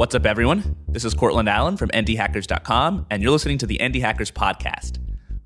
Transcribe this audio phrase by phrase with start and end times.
[0.00, 0.76] What's up, everyone?
[0.88, 4.96] This is Courtland Allen from indiehackers.com, and you're listening to the Indie Hackers podcast.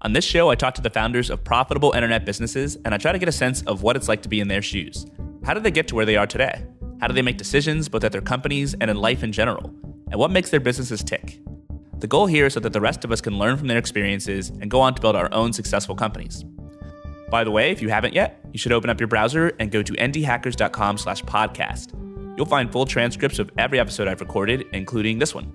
[0.02, 3.11] On this show, I talk to the founders of profitable internet businesses, and I try
[3.11, 5.06] to get a sense of what it's like to be in their shoes.
[5.45, 6.64] How did they get to where they are today?
[7.00, 9.75] How do they make decisions, both at their companies and in life in general?
[10.12, 11.41] And what makes their businesses tick?
[11.98, 14.50] The goal here is so that the rest of us can learn from their experiences
[14.50, 16.45] and go on to build our own successful companies.
[17.29, 19.82] By the way, if you haven't yet, you should open up your browser and go
[19.82, 22.03] to indiehackers.com slash podcast.
[22.37, 25.52] You'll find full transcripts of every episode I've recorded, including this one.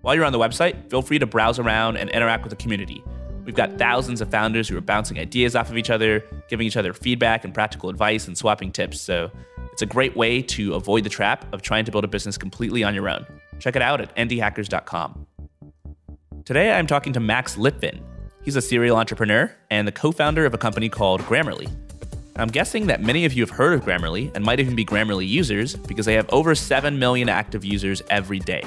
[0.00, 3.02] While you're on the website, feel free to browse around and interact with the community.
[3.44, 6.76] We've got thousands of founders who are bouncing ideas off of each other, giving each
[6.76, 9.00] other feedback and practical advice, and swapping tips.
[9.00, 9.30] So
[9.72, 12.82] it's a great way to avoid the trap of trying to build a business completely
[12.82, 13.24] on your own.
[13.60, 15.26] Check it out at indiehackers.com.
[16.44, 18.00] Today, I'm talking to Max Lytvyn.
[18.42, 21.85] He's a serial entrepreneur and the co founder of a company called Grammarly.
[22.38, 25.26] I'm guessing that many of you have heard of Grammarly and might even be Grammarly
[25.26, 28.62] users because they have over 7 million active users every day.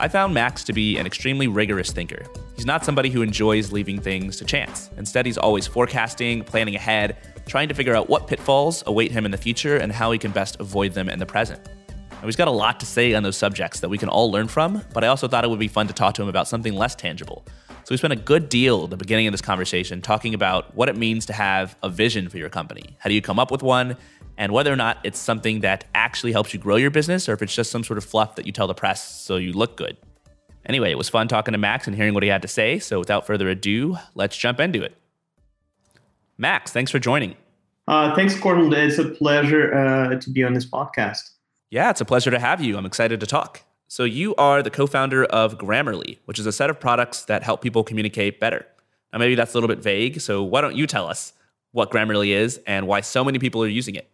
[0.00, 2.24] I found Max to be an extremely rigorous thinker.
[2.56, 4.90] He's not somebody who enjoys leaving things to chance.
[4.96, 7.16] Instead, he's always forecasting, planning ahead,
[7.46, 10.32] trying to figure out what pitfalls await him in the future and how he can
[10.32, 11.60] best avoid them in the present.
[11.88, 14.48] Now, he's got a lot to say on those subjects that we can all learn
[14.48, 16.74] from, but I also thought it would be fun to talk to him about something
[16.74, 17.44] less tangible.
[17.84, 20.88] So we spent a good deal at the beginning of this conversation talking about what
[20.88, 22.96] it means to have a vision for your company.
[22.98, 23.96] How do you come up with one?
[24.38, 27.42] and whether or not it's something that actually helps you grow your business or if
[27.42, 29.96] it's just some sort of fluff that you tell the press so you look good.
[30.64, 32.78] Anyway, it was fun talking to Max and hearing what he had to say.
[32.78, 34.96] So without further ado, let's jump into it.
[36.38, 37.36] Max, thanks for joining.
[37.88, 38.72] Uh, thanks, Courtland.
[38.72, 41.30] It's a pleasure uh, to be on this podcast.
[41.70, 42.76] Yeah, it's a pleasure to have you.
[42.76, 43.62] I'm excited to talk.
[43.92, 47.42] So, you are the co founder of Grammarly, which is a set of products that
[47.42, 48.64] help people communicate better.
[49.12, 50.22] Now, maybe that's a little bit vague.
[50.22, 51.34] So, why don't you tell us
[51.72, 54.08] what Grammarly is and why so many people are using it?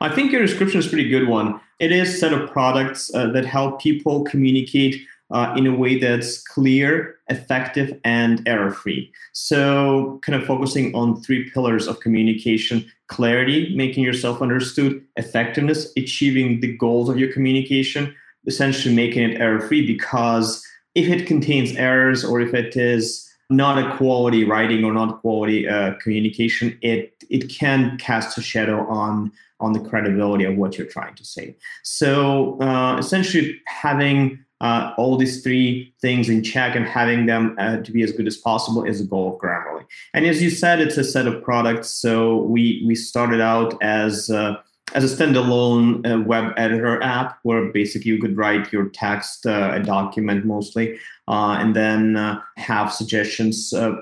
[0.00, 1.60] I think your description is a pretty good one.
[1.80, 5.98] It is a set of products uh, that help people communicate uh, in a way
[5.98, 9.12] that's clear, effective, and error free.
[9.32, 16.60] So, kind of focusing on three pillars of communication clarity, making yourself understood, effectiveness, achieving
[16.60, 18.14] the goals of your communication,
[18.46, 23.78] essentially making it error free because if it contains errors or if it is not
[23.78, 29.32] a quality writing or not quality uh, communication, it it can cast a shadow on
[29.60, 31.56] on the credibility of what you're trying to say.
[31.82, 37.78] So uh, essentially, having uh, all these three things in check and having them uh,
[37.78, 39.84] to be as good as possible is the goal of Grammarly.
[40.14, 41.90] And as you said, it's a set of products.
[41.90, 44.56] So we we started out as uh,
[44.94, 49.72] as a standalone uh, web editor app where basically you could write your text, uh,
[49.74, 50.96] a document mostly,
[51.28, 53.96] uh, and then uh, have suggestions uh,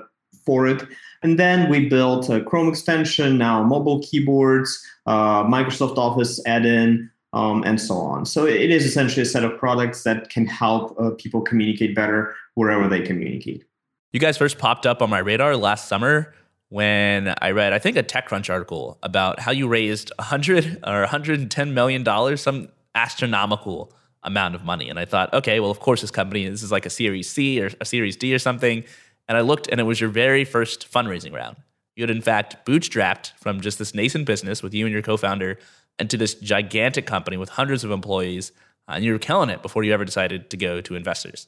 [0.45, 0.83] for it.
[1.23, 7.63] And then we built a Chrome extension, now mobile keyboards, uh, Microsoft Office add-in, um,
[7.63, 8.25] and so on.
[8.25, 12.87] So it is essentially a set of products that can help people communicate better wherever
[12.87, 13.63] they communicate.
[14.11, 16.35] You guys first popped up on my radar last summer
[16.73, 21.73] when I read, I think, a TechCrunch article about how you raised 100 or 110
[21.75, 24.89] million dollars, some astronomical amount of money.
[24.89, 27.61] And I thought, okay, well, of course, this company, this is like a Series C
[27.61, 28.83] or a Series D or something.
[29.27, 31.57] And I looked, and it was your very first fundraising round.
[31.95, 35.15] You had, in fact, bootstrapped from just this nascent business with you and your co
[35.15, 35.59] founder
[35.99, 38.51] into this gigantic company with hundreds of employees.
[38.87, 41.47] Uh, and you were killing it before you ever decided to go to investors.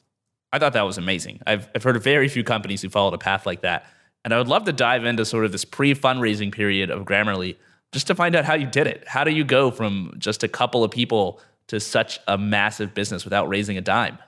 [0.52, 1.40] I thought that was amazing.
[1.48, 3.86] I've, I've heard of very few companies who followed a path like that.
[4.26, 7.54] And I would love to dive into sort of this pre fundraising period of Grammarly
[7.92, 9.04] just to find out how you did it.
[9.06, 13.22] How do you go from just a couple of people to such a massive business
[13.22, 14.18] without raising a dime?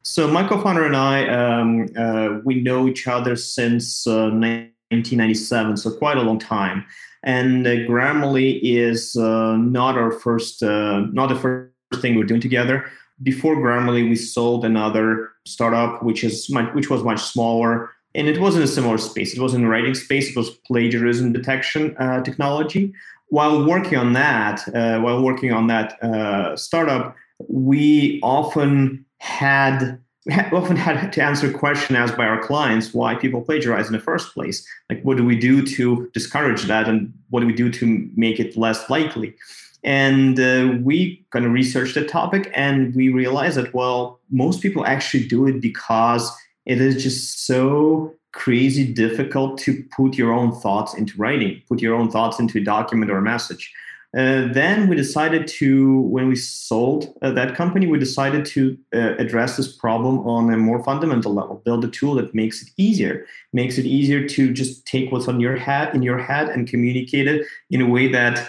[0.00, 5.76] So, my co founder and I, um, uh, we know each other since uh, 1997,
[5.76, 6.82] so quite a long time.
[7.22, 12.40] And uh, Grammarly is uh, not our first, uh, not the first thing we're doing
[12.40, 12.90] together.
[13.22, 18.40] Before Grammarly, we sold another startup, which is much, which was much smaller, and it
[18.40, 19.34] was in a similar space.
[19.34, 20.30] It was in writing space.
[20.30, 22.92] It was plagiarism detection uh, technology.
[23.28, 27.16] While working on that, uh, while working on that uh, startup,
[27.48, 29.98] we often had
[30.52, 33.98] often had to answer a question asked by our clients why people plagiarize in the
[33.98, 34.66] first place.
[34.88, 38.40] Like, what do we do to discourage that, and what do we do to make
[38.40, 39.34] it less likely?
[39.82, 44.86] And uh, we kind of researched the topic, and we realized that well, most people
[44.86, 46.32] actually do it because
[46.66, 51.94] it is just so crazy difficult to put your own thoughts into writing, put your
[51.94, 53.72] own thoughts into a document or a message.
[54.16, 59.14] Uh, then we decided to, when we sold uh, that company, we decided to uh,
[59.16, 61.60] address this problem on a more fundamental level.
[61.64, 65.40] Build a tool that makes it easier, makes it easier to just take what's on
[65.40, 68.48] your head in your head and communicate it in a way that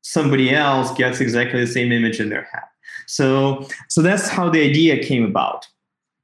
[0.00, 2.64] somebody else gets exactly the same image in their head.
[3.06, 5.68] So, so that's how the idea came about.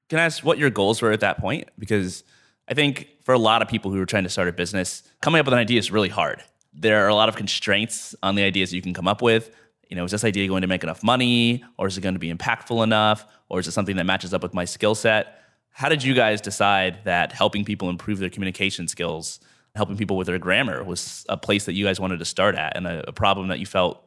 [0.08, 1.68] Can I ask what your goals were at that point?
[1.78, 2.24] Because
[2.68, 5.38] I think for a lot of people who are trying to start a business, coming
[5.38, 6.42] up with an idea is really hard.
[6.72, 9.50] There are a lot of constraints on the ideas you can come up with.
[9.88, 12.18] You know, is this idea going to make enough money, or is it going to
[12.18, 15.40] be impactful enough, or is it something that matches up with my skill set?
[15.70, 19.40] How did you guys decide that helping people improve their communication skills,
[19.74, 22.76] helping people with their grammar, was a place that you guys wanted to start at,
[22.76, 24.02] and a, a problem that you felt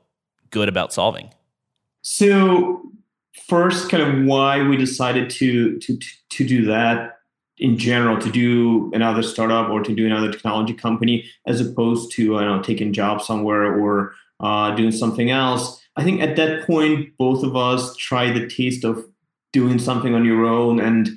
[0.52, 1.32] good about solving?
[2.04, 2.92] So,
[3.48, 6.00] first, kind of why we decided to to
[6.30, 7.18] to do that
[7.58, 12.38] in general to do another startup or to do another technology company as opposed to
[12.38, 15.80] I know taking job somewhere or uh, doing something else.
[15.96, 19.06] I think at that point both of us tried the taste of
[19.54, 21.10] doing something on your own and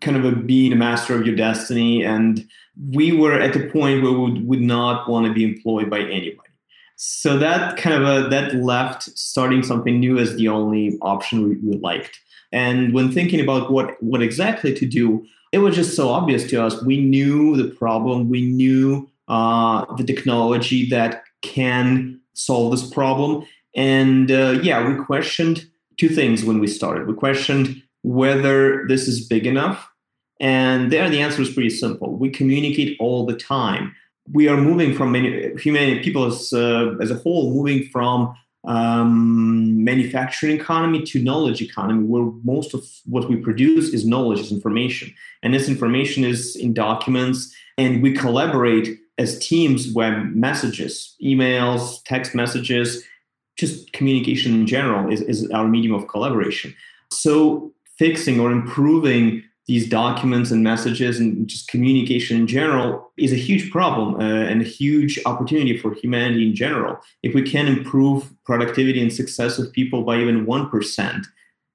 [0.00, 2.04] kind of a being a master of your destiny.
[2.04, 2.46] And
[2.90, 6.00] we were at the point where we would, would not want to be employed by
[6.00, 6.48] anybody.
[7.04, 11.76] So that kind of that left starting something new as the only option we, we
[11.78, 12.20] liked.
[12.52, 16.62] And when thinking about what what exactly to do, it was just so obvious to
[16.64, 16.80] us.
[16.84, 18.28] We knew the problem.
[18.28, 23.48] We knew uh, the technology that can solve this problem.
[23.74, 25.66] And uh, yeah, we questioned
[25.96, 27.08] two things when we started.
[27.08, 29.88] We questioned whether this is big enough.
[30.38, 32.16] And there, the answer is pretty simple.
[32.16, 33.92] We communicate all the time.
[34.30, 38.34] We are moving from many humanity, people as, uh, as a whole, moving from
[38.64, 44.52] um, manufacturing economy to knowledge economy, where most of what we produce is knowledge, is
[44.52, 45.12] information.
[45.42, 52.34] And this information is in documents, and we collaborate as teams web messages, emails, text
[52.34, 53.04] messages,
[53.56, 56.74] just communication in general is, is our medium of collaboration.
[57.10, 63.36] So fixing or improving these documents and messages and just communication in general is a
[63.36, 66.98] huge problem uh, and a huge opportunity for humanity in general.
[67.22, 71.24] If we can improve productivity and success of people by even 1%,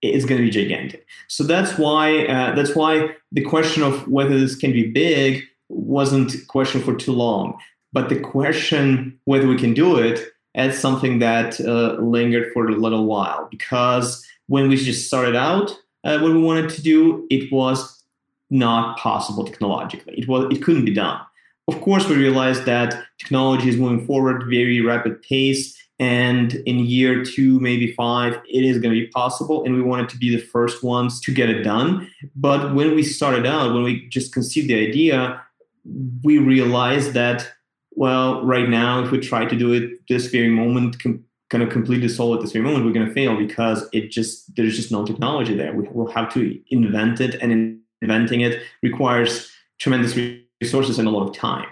[0.02, 1.06] it's going to be gigantic.
[1.28, 6.36] So that's why uh, that's why the question of whether this can be big wasn't
[6.36, 7.58] a question for too long.
[7.94, 12.76] But the question whether we can do it is something that uh, lingered for a
[12.76, 15.78] little while because when we just started out,
[16.08, 18.04] uh, what we wanted to do, it was
[18.50, 20.16] not possible technologically.
[20.18, 21.20] It was it couldn't be done.
[21.68, 27.26] Of course, we realized that technology is moving forward very rapid pace, and in year
[27.26, 29.66] two, maybe five, it is going to be possible.
[29.66, 32.10] And we wanted to be the first ones to get it done.
[32.36, 35.42] But when we started out, when we just conceived the idea,
[36.24, 37.52] we realized that
[37.98, 40.98] well, right now, if we try to do it this very moment,
[41.50, 44.56] kind of completely solve it this very moment, we're going to fail because it just
[44.56, 45.74] there's just no technology there.
[45.74, 49.50] We will have to invent it, and inventing it requires
[49.80, 50.18] tremendous
[50.62, 51.68] resources and a lot of time.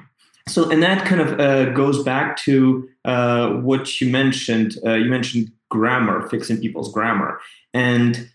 [0.47, 4.77] So, and that kind of uh, goes back to uh, what you mentioned.
[4.85, 7.39] Uh, you mentioned grammar, fixing people's grammar,
[7.73, 8.29] and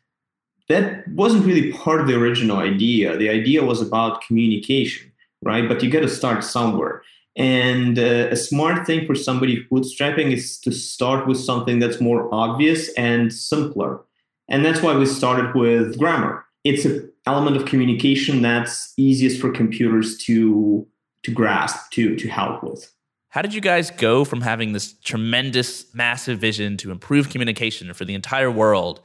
[0.68, 3.16] that wasn't really part of the original idea.
[3.16, 5.10] The idea was about communication,
[5.42, 5.68] right?
[5.68, 7.02] But you got to start somewhere.
[7.40, 12.28] And uh, a smart thing for somebody bootstrapping is to start with something that's more
[12.34, 14.02] obvious and simpler.
[14.50, 16.44] And that's why we started with grammar.
[16.64, 20.86] It's an element of communication that's easiest for computers to
[21.22, 22.92] to grasp, to to help with.
[23.30, 28.04] How did you guys go from having this tremendous, massive vision to improve communication for
[28.04, 29.00] the entire world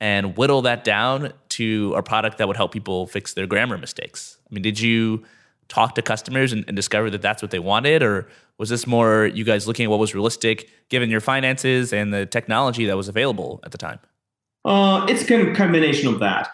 [0.00, 4.38] and whittle that down to a product that would help people fix their grammar mistakes?
[4.48, 5.24] I mean, did you
[5.72, 8.02] talk to customers and, and discover that that's what they wanted?
[8.02, 12.12] Or was this more you guys looking at what was realistic given your finances and
[12.12, 13.98] the technology that was available at the time?
[14.64, 16.50] Uh, it's of combination of that.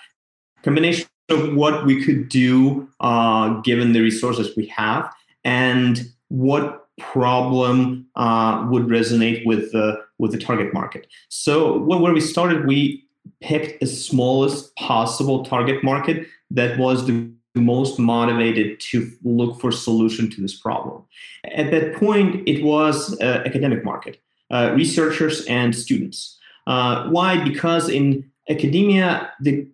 [0.62, 5.12] Combination of what we could do uh, given the resources we have
[5.44, 11.06] and what problem uh, would resonate with the with the target market.
[11.28, 13.04] So when we started, we
[13.40, 20.30] picked the smallest possible target market that was the most motivated to look for solution
[20.30, 21.02] to this problem.
[21.52, 26.38] At that point, it was uh, academic market, uh, researchers and students.
[26.66, 27.42] Uh, why?
[27.42, 29.66] Because in academia, the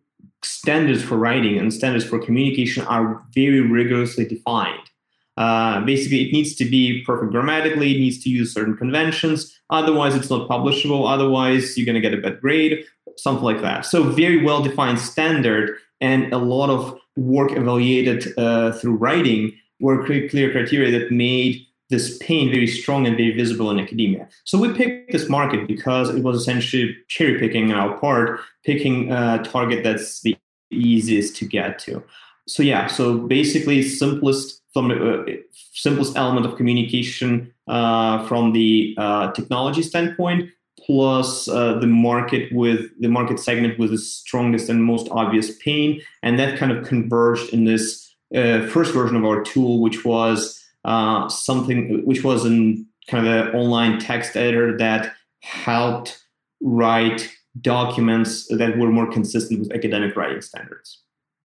[0.43, 4.91] standards for writing and standards for communication are very rigorously defined.
[5.37, 10.15] Uh, basically, it needs to be perfect grammatically, it needs to use certain conventions, otherwise,
[10.15, 12.85] it's not publishable, otherwise, you're going to get a bad grade,
[13.17, 13.85] something like that.
[13.85, 20.05] So, very well defined standard and a lot of work evaluated uh, through writing were
[20.05, 24.29] clear criteria that made this pain very strong and very visible in academia.
[24.45, 29.43] So we picked this market because it was essentially cherry picking our part, picking a
[29.45, 30.37] target that's the
[30.71, 32.03] easiest to get to.
[32.49, 35.31] So yeah, so basically simplest from uh,
[35.73, 40.51] simplest element of communication uh, from the uh, technology standpoint,
[40.85, 46.01] plus uh, the market with the market segment with the strongest and most obvious pain,
[46.23, 50.63] and that kind of converged in this uh, first version of our tool, which was
[50.85, 56.25] uh, something which was an kind of an online text editor that helped
[56.61, 61.03] write documents that were more consistent with academic writing standards.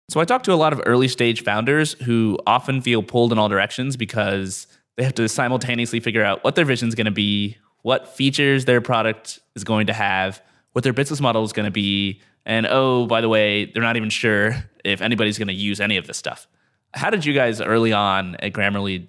[0.09, 3.39] So I talked to a lot of early stage founders who often feel pulled in
[3.39, 7.11] all directions because they have to simultaneously figure out what their vision is going to
[7.11, 11.67] be, what features their product is going to have, what their business model is going
[11.67, 15.53] to be, and oh, by the way, they're not even sure if anybody's going to
[15.53, 16.47] use any of this stuff.
[16.95, 19.07] How did you guys early on at Grammarly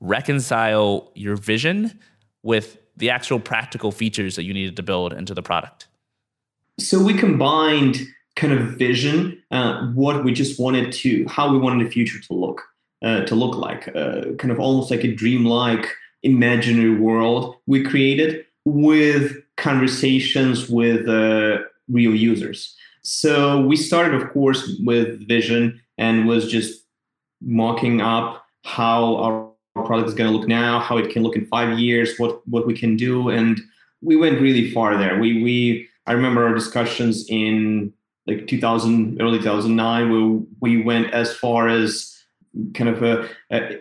[0.00, 1.98] reconcile your vision
[2.42, 5.86] with the actual practical features that you needed to build into the product?
[6.78, 7.96] So we combined
[8.36, 12.34] kind of vision, uh, what we just wanted to, how we wanted the future to
[12.34, 12.62] look,
[13.00, 15.88] uh, to look like, uh, kind of almost like a dreamlike
[16.22, 22.76] imaginary world we created with conversations with uh, real users.
[23.02, 26.84] So we started, of course, with vision and was just
[27.40, 29.50] mocking up how our
[29.84, 32.66] product is going to look now, how it can look in five years, what what
[32.66, 33.60] we can do, and
[34.00, 35.18] we went really far there.
[35.18, 37.92] We we I remember our discussions in
[38.26, 42.16] like 2000, early 2009, where we went as far as
[42.74, 43.80] kind of a, a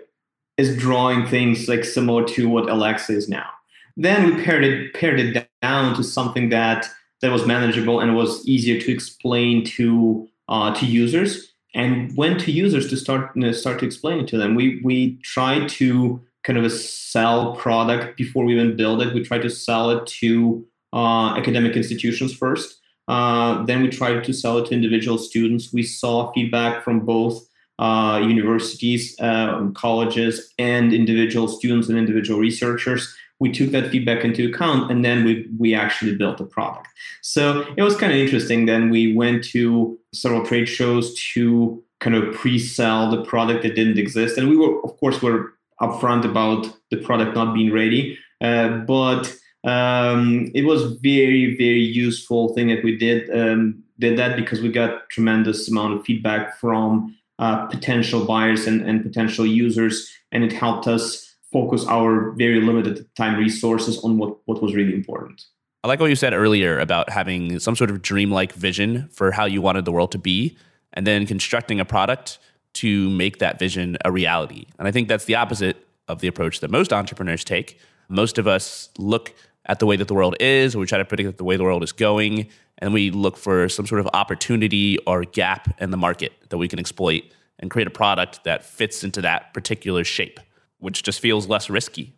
[0.62, 3.50] as drawing things like similar to what Alexa is now.
[3.98, 6.88] Then we pared it pared it down to something that
[7.22, 11.32] that was manageable and was easier to explain to uh, to users.
[11.74, 14.56] And went to users to start you know, start to explain it to them.
[14.56, 19.13] We we tried to kind of sell product before we even build it.
[19.13, 22.80] We tried to sell it to uh, academic institutions first.
[23.08, 25.72] Uh, then we tried to sell it to individual students.
[25.72, 27.36] We saw feedback from both
[27.81, 33.13] uh, universities, uh, colleges, and individual students and individual researchers.
[33.39, 36.88] We took that feedback into account, and then we we actually built the product.
[37.21, 38.67] So it was kind of interesting.
[38.67, 43.97] Then we went to several trade shows to kind of pre-sell the product that didn't
[43.97, 48.69] exist, and we were, of course, were upfront about the product not being ready, uh,
[48.85, 54.61] but um, it was very very useful thing that we did um, did that because
[54.61, 60.43] we got tremendous amount of feedback from uh, potential buyers and, and potential users and
[60.43, 65.43] it helped us focus our very limited time resources on what, what was really important.
[65.83, 69.45] I like what you said earlier about having some sort of dreamlike vision for how
[69.45, 70.55] you wanted the world to be
[70.93, 72.38] and then constructing a product
[72.74, 74.67] to make that vision a reality.
[74.77, 77.79] And i think that's the opposite of the approach that most entrepreneurs take.
[78.07, 79.33] Most of us look
[79.65, 81.63] at the way that the world is, or we try to predict the way the
[81.63, 82.50] world is going,
[82.81, 86.67] and we look for some sort of opportunity or gap in the market that we
[86.67, 87.23] can exploit
[87.59, 90.39] and create a product that fits into that particular shape,
[90.79, 92.13] which just feels less risky.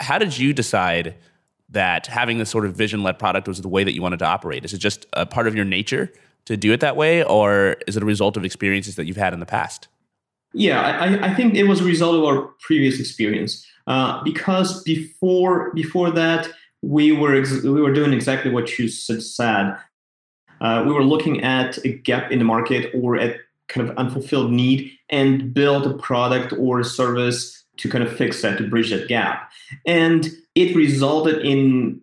[0.00, 1.14] How did you decide
[1.70, 4.24] that having this sort of vision led product was the way that you wanted to
[4.24, 4.64] operate?
[4.64, 6.12] Is it just a part of your nature
[6.46, 9.34] to do it that way, or is it a result of experiences that you've had
[9.34, 9.86] in the past?
[10.54, 13.66] Yeah, I, I think it was a result of our previous experience.
[13.86, 16.48] Uh, because before before that,
[16.82, 19.76] we were ex- we were doing exactly what you said.
[20.60, 23.36] Uh, we were looking at a gap in the market or at
[23.68, 28.42] kind of unfulfilled need and build a product or a service to kind of fix
[28.42, 29.50] that to bridge that gap.
[29.86, 32.00] And it resulted in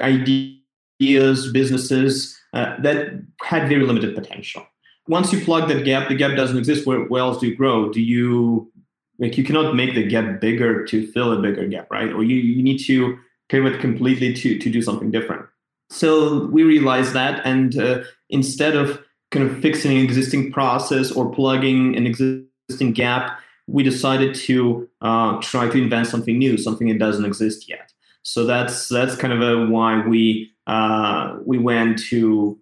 [0.00, 4.66] ideas, businesses uh, that had very limited potential.
[5.06, 6.86] Once you plug that gap, the gap doesn't exist.
[6.86, 7.90] Where, else do you grow?
[7.90, 8.70] Do you
[9.18, 12.12] like you cannot make the gap bigger to fill a bigger gap, right?
[12.12, 15.46] Or you, you need to pivot completely to to do something different.
[15.90, 21.30] So we realized that, and uh, instead of kind of fixing an existing process or
[21.30, 26.98] plugging an existing gap, we decided to uh, try to invent something new, something that
[26.98, 27.92] doesn't exist yet.
[28.22, 32.58] So that's that's kind of a why we uh, we went to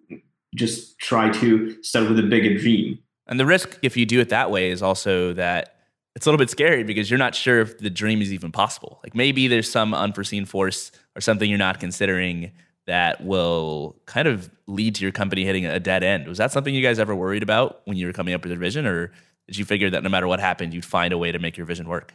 [0.55, 2.99] just try to start with a bigger dream.
[3.27, 5.75] And the risk, if you do it that way, is also that
[6.15, 8.99] it's a little bit scary because you're not sure if the dream is even possible.
[9.03, 12.51] Like maybe there's some unforeseen force or something you're not considering
[12.87, 16.27] that will kind of lead to your company hitting a dead end.
[16.27, 18.59] Was that something you guys ever worried about when you were coming up with your
[18.59, 19.11] vision, or
[19.47, 21.65] did you figure that no matter what happened, you'd find a way to make your
[21.65, 22.13] vision work?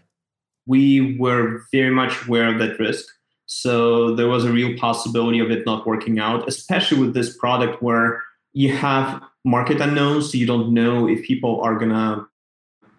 [0.67, 3.07] We were very much aware of that risk.
[3.47, 7.83] So there was a real possibility of it not working out, especially with this product
[7.83, 10.31] where you have market unknowns.
[10.31, 12.27] So you don't know if people are going to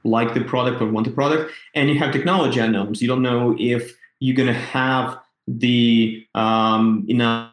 [0.04, 3.02] like the product or want the product, and you have technology unknowns.
[3.02, 7.53] You don't know if you're going to have the um, enough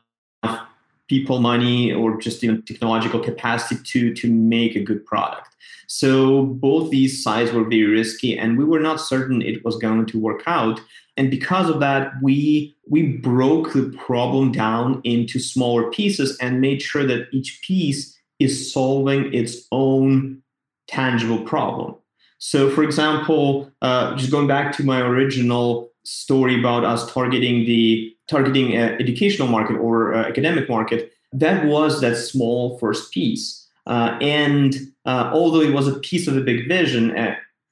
[1.11, 5.50] people money or just know technological capacity to to make a good product.
[5.88, 10.07] So both these sides were very risky and we were not certain it was going
[10.07, 10.81] to work out.
[11.17, 13.00] And because of that we we
[13.31, 19.35] broke the problem down into smaller pieces and made sure that each piece is solving
[19.35, 20.43] its own
[20.87, 21.97] tangible problem.
[22.38, 28.14] So for example uh, just going back to my original story about us targeting the
[28.31, 33.69] targeting educational market or uh, academic market that was that small first piece.
[33.87, 34.75] Uh, and
[35.07, 37.15] uh, although it was a piece of a big vision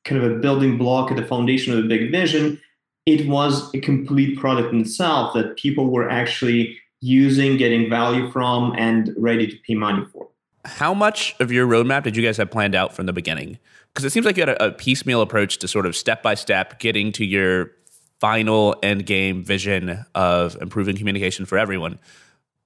[0.04, 2.60] kind of a building block at the foundation of a big vision
[3.08, 8.74] it was a complete product in itself that people were actually using getting value from
[8.76, 10.28] and ready to pay money for.
[10.66, 13.58] How much of your roadmap did you guys have planned out from the beginning?
[13.94, 16.34] Because it seems like you had a, a piecemeal approach to sort of step by
[16.34, 17.70] step getting to your
[18.20, 21.98] final end game vision of improving communication for everyone.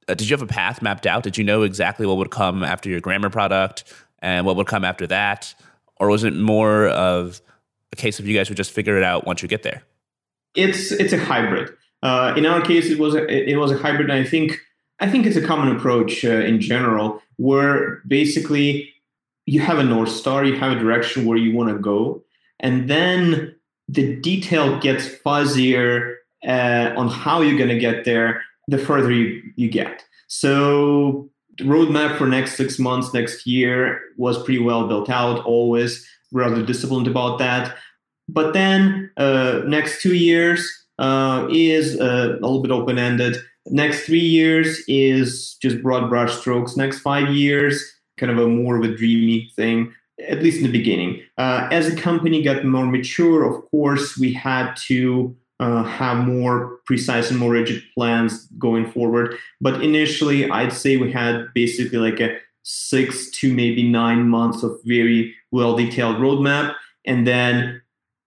[0.09, 1.23] Uh, did you have a path mapped out?
[1.23, 3.85] Did you know exactly what would come after your grammar product
[4.21, 5.55] and what would come after that?
[5.97, 7.41] Or was it more of
[7.93, 9.83] a case of you guys would just figure it out once you get there?
[10.55, 11.71] It's it's a hybrid.
[12.03, 14.59] Uh, in our case, it was a, it was a hybrid, and I think
[14.99, 18.93] I think it's a common approach uh, in general, where basically
[19.47, 22.23] you have a north star, you have a direction where you want to go,
[22.61, 23.55] and then
[23.93, 29.43] the detail gets fuzzier uh, on how you're going to get there the further you,
[29.57, 30.03] you get.
[30.29, 36.07] So the roadmap for next six months, next year was pretty well built out, always
[36.33, 37.77] rather disciplined about that.
[38.29, 40.67] But then uh, next two years
[40.99, 43.37] uh, is uh, a little bit open-ended.
[43.67, 46.77] Next three years is just broad brush strokes.
[46.77, 49.93] Next five years, kind of a more of a dreamy thing
[50.33, 51.23] at least in the beginning.
[51.39, 56.79] Uh, as the company got more mature, of course, we had to uh, have more
[56.87, 59.37] precise and more rigid plans going forward.
[59.61, 64.81] But initially, I'd say we had basically like a six to maybe nine months of
[64.85, 66.75] very well detailed roadmap.
[67.05, 67.83] And then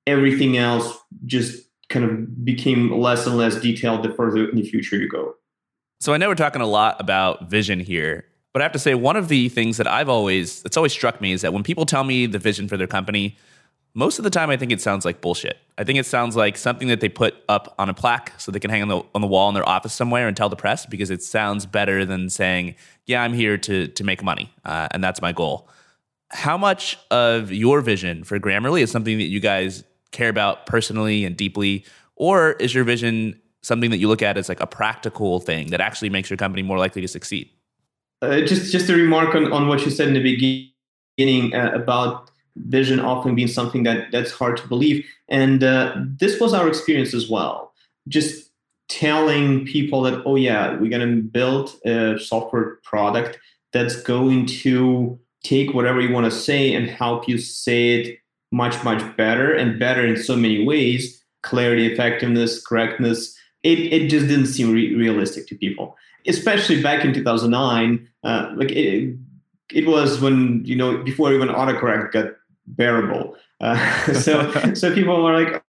[0.06, 4.98] everything else just kind of became less and less detailed the further in the future
[4.98, 5.36] you go.
[6.00, 8.26] So I know we're talking a lot about vision here.
[8.56, 11.20] But I have to say, one of the things that I've always, that's always struck
[11.20, 13.36] me is that when people tell me the vision for their company,
[13.94, 15.58] most of the time I think it sounds like bullshit.
[15.78, 18.62] I think it sounds like something that they put up on a plaque so they
[18.62, 20.86] can hang on the, on the wall in their office somewhere and tell the press
[20.86, 25.04] because it sounds better than saying, yeah, I'm here to, to make money uh, and
[25.04, 25.68] that's my goal.
[26.30, 31.26] How much of your vision for Grammarly is something that you guys care about personally
[31.26, 31.84] and deeply?
[32.16, 35.82] Or is your vision something that you look at as like a practical thing that
[35.82, 37.50] actually makes your company more likely to succeed?
[38.26, 40.72] Uh, just just a remark on, on what you said in the
[41.18, 45.06] beginning uh, about vision often being something that that's hard to believe.
[45.30, 47.74] And uh, this was our experience as well.
[48.08, 48.52] Just
[48.88, 53.40] telling people that oh yeah we're going to build a software product
[53.74, 58.20] that's going to take whatever you want to say and help you say it
[58.52, 63.38] much much better and better in so many ways clarity effectiveness correctness.
[63.64, 65.96] It, it just didn't seem re- realistic to people
[66.28, 69.16] especially back in 2009, uh, like it,
[69.74, 72.28] it was when you know before even autocorrect got
[72.68, 73.36] bearable.
[73.62, 75.64] Uh, so so people were like,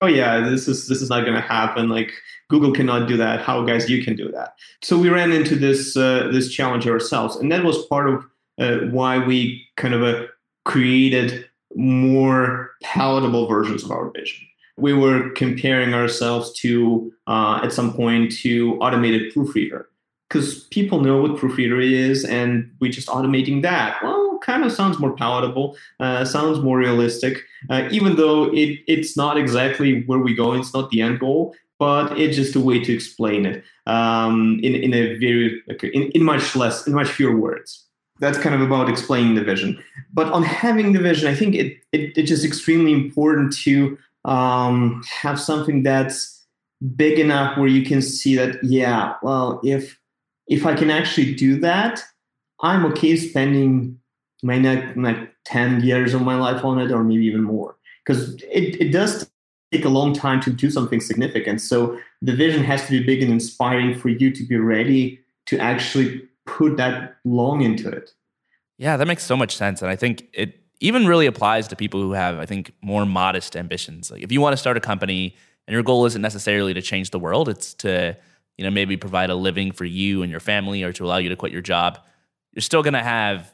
[0.00, 1.88] oh yeah, this is this is not going to happen.
[1.88, 2.12] Like
[2.48, 3.40] Google cannot do that.
[3.40, 4.54] How guys you can do that?
[4.82, 8.24] So we ran into this uh, this challenge ourselves, and that was part of
[8.58, 10.26] uh, why we kind of uh,
[10.64, 17.92] created more palatable versions of our vision we were comparing ourselves to uh, at some
[17.92, 19.88] point to automated proofreader
[20.28, 24.02] because people know what proofreader is and we're just automating that.
[24.02, 29.16] Well kind of sounds more palatable uh, sounds more realistic uh, even though it, it's
[29.16, 32.82] not exactly where we go it's not the end goal but it's just a way
[32.82, 37.36] to explain it um, in, in a very in, in much less in much fewer
[37.36, 37.84] words.
[38.20, 39.82] That's kind of about explaining the vision.
[40.12, 45.02] But on having the vision i think it, it it's just extremely important to um,
[45.22, 46.46] have something that's
[46.96, 49.98] big enough where you can see that yeah well if
[50.48, 52.02] if I can actually do that,
[52.60, 53.98] I'm okay spending
[54.42, 57.76] my next like 10 years of my life on it or maybe even more.
[58.04, 59.30] Because it, it does
[59.72, 61.60] take a long time to do something significant.
[61.60, 65.58] So the vision has to be big and inspiring for you to be ready to
[65.58, 68.10] actually put that long into it.
[68.78, 69.82] Yeah, that makes so much sense.
[69.82, 73.56] And I think it even really applies to people who have, I think, more modest
[73.56, 74.10] ambitions.
[74.10, 75.34] Like if you want to start a company
[75.66, 78.16] and your goal isn't necessarily to change the world, it's to
[78.58, 81.28] you know, maybe provide a living for you and your family or to allow you
[81.28, 81.98] to quit your job,
[82.52, 83.52] you're still going to have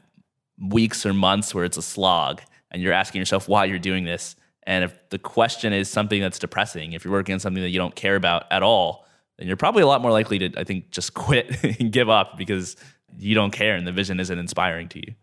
[0.58, 2.40] weeks or months where it's a slog
[2.70, 4.34] and you're asking yourself why you're doing this.
[4.66, 7.78] And if the question is something that's depressing, if you're working on something that you
[7.78, 10.90] don't care about at all, then you're probably a lot more likely to, I think,
[10.90, 12.76] just quit and give up because
[13.18, 15.14] you don't care and the vision isn't inspiring to you.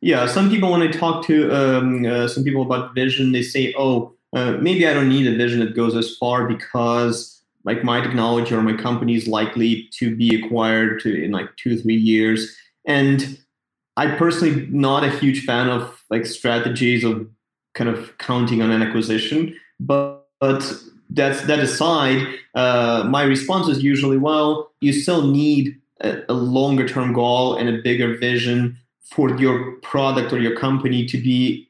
[0.00, 3.72] Yeah, some people when I talk to um, uh, some people about vision, they say,
[3.78, 8.00] "Oh, uh, maybe I don't need a vision that goes as far because like my
[8.00, 12.56] technology or my company is likely to be acquired to in like two three years."
[12.86, 13.38] And
[13.96, 17.28] I personally not a huge fan of like strategies of
[17.74, 20.62] kind of counting on an acquisition, but, but
[21.10, 26.88] that's that aside, uh, my response is usually, well, you still need a, a longer
[26.88, 31.68] term goal and a bigger vision for your product or your company to be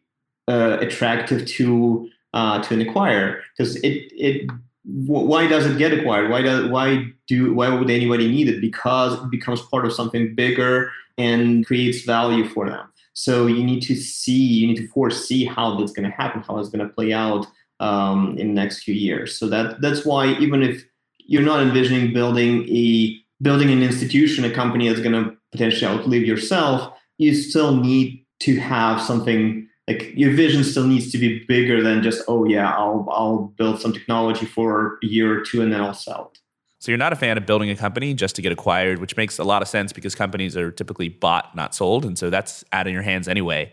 [0.48, 4.50] uh, attractive to uh, to an acquirer because it it
[4.84, 6.30] why does it get acquired?
[6.30, 8.60] Why does why do why would anybody need it?
[8.60, 12.86] Because it becomes part of something bigger and creates value for them.
[13.14, 16.58] So you need to see you need to foresee how that's going to happen how
[16.58, 17.46] it's going to play out
[17.80, 19.38] um, in the next few years.
[19.38, 20.84] So that that's why even if
[21.26, 26.22] you're not envisioning building a building an institution a company that's going to potentially outlive
[26.22, 31.82] yourself you still need to have something like your vision still needs to be bigger
[31.82, 35.72] than just oh yeah I'll I'll build some technology for a year or two and
[35.72, 36.40] then I'll sell it.
[36.78, 39.38] So you're not a fan of building a company just to get acquired, which makes
[39.38, 42.86] a lot of sense because companies are typically bought, not sold, and so that's out
[42.86, 43.72] of your hands anyway.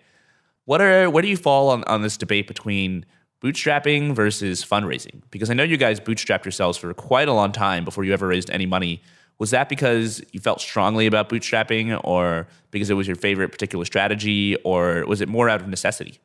[0.65, 3.05] What are where do you fall on, on this debate between
[3.41, 5.23] bootstrapping versus fundraising?
[5.29, 8.27] Because I know you guys bootstrapped yourselves for quite a long time before you ever
[8.27, 9.01] raised any money
[9.41, 13.83] was that because you felt strongly about bootstrapping or because it was your favorite particular
[13.83, 16.19] strategy or was it more out of necessity?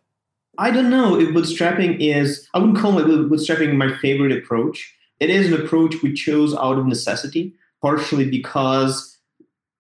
[0.59, 4.95] I don't know if bootstrapping is, I wouldn't call it bootstrapping my favorite approach.
[5.19, 9.17] It is an approach we chose out of necessity, partially because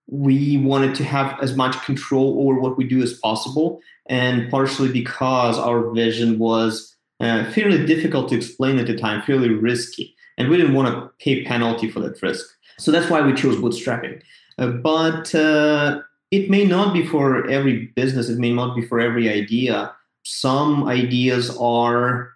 [0.06, 4.90] we wanted to have as much control over what we do as possible, and partially
[4.90, 10.48] because our vision was uh, fairly difficult to explain at the time, fairly risky, and
[10.48, 12.55] we didn't want to pay penalty for that risk.
[12.78, 14.22] So that's why we chose bootstrapping.
[14.58, 19.00] Uh, but uh, it may not be for every business, it may not be for
[19.00, 19.92] every idea.
[20.24, 22.32] Some ideas are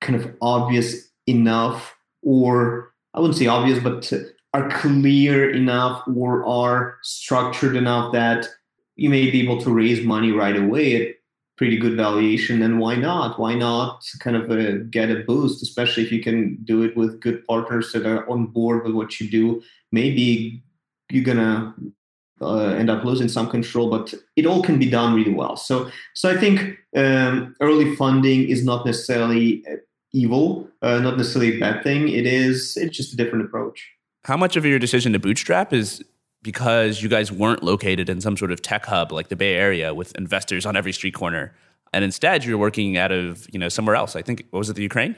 [0.00, 4.12] kind of obvious enough, or I wouldn't say obvious, but
[4.54, 8.46] are clear enough or are structured enough that
[8.94, 11.15] you may be able to raise money right away
[11.56, 13.38] pretty good valuation and why not?
[13.38, 17.20] Why not kind of uh, get a boost especially if you can do it with
[17.20, 19.62] good partners that are on board with what you do?
[19.92, 20.62] Maybe
[21.10, 21.74] you're gonna
[22.40, 25.56] uh, end up losing some control but it all can be done really well.
[25.56, 29.64] So so i think um, early funding is not necessarily
[30.12, 32.08] evil uh, not necessarily a bad thing.
[32.08, 33.88] It is it's just a different approach.
[34.24, 36.02] How much of your decision to bootstrap is
[36.46, 39.92] because you guys weren't located in some sort of tech hub like the Bay Area
[39.92, 41.52] with investors on every street corner,
[41.92, 44.16] and instead you're working out of you know somewhere else.
[44.16, 45.16] I think what was it the Ukraine?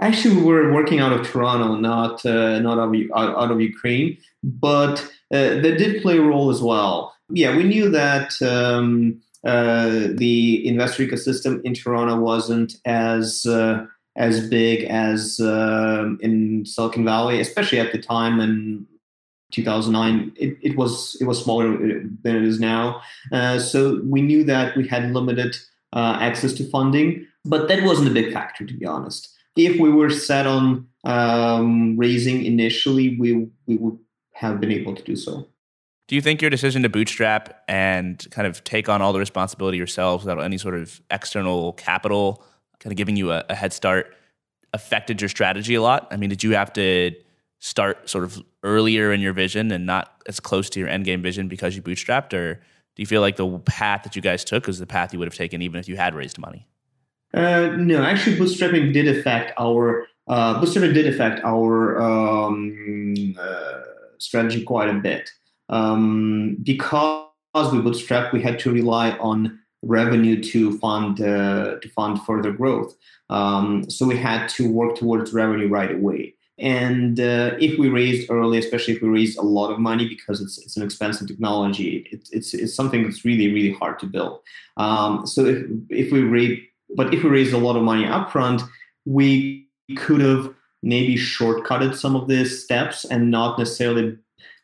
[0.00, 4.18] Actually, we were working out of Toronto, not uh, not out of, out of Ukraine,
[4.42, 5.00] but
[5.32, 7.14] uh, that did play a role as well.
[7.30, 14.48] Yeah, we knew that um, uh, the investor ecosystem in Toronto wasn't as uh, as
[14.48, 18.86] big as um, in Silicon Valley, especially at the time, and
[19.54, 23.00] 2009 it, it was it was smaller than it is now.
[23.32, 25.56] Uh, so we knew that we had limited
[25.92, 29.30] uh, access to funding but that wasn't a big factor to be honest.
[29.56, 33.98] If we were set on um, raising initially we we would
[34.32, 35.46] have been able to do so.
[36.06, 39.78] Do you think your decision to bootstrap and kind of take on all the responsibility
[39.78, 42.44] yourselves without any sort of external capital
[42.80, 44.14] kind of giving you a, a head start
[44.74, 46.08] affected your strategy a lot?
[46.10, 47.12] I mean did you have to
[47.64, 51.22] start sort of earlier in your vision and not as close to your end game
[51.22, 52.54] vision because you bootstrapped or
[52.96, 55.28] do you feel like the path that you guys took is the path you would
[55.28, 56.66] have taken even if you had raised money?
[57.32, 63.80] Uh, no actually bootstrapping did affect our uh, bootstrapping did affect our um, uh,
[64.18, 65.30] strategy quite a bit.
[65.68, 72.22] Um, because we bootstrapped we had to rely on revenue to fund uh, to fund
[72.22, 72.94] further growth.
[73.30, 78.30] Um, so we had to work towards revenue right away and uh, if we raised
[78.30, 82.06] early, especially if we raised a lot of money because it's, it's an expensive technology,
[82.12, 84.40] it, it's, it's something that's really, really hard to build.
[84.76, 86.60] Um, so if, if we raise,
[86.96, 88.62] but if we raised a lot of money upfront,
[89.04, 94.16] we could have maybe shortcutted some of these steps and not necessarily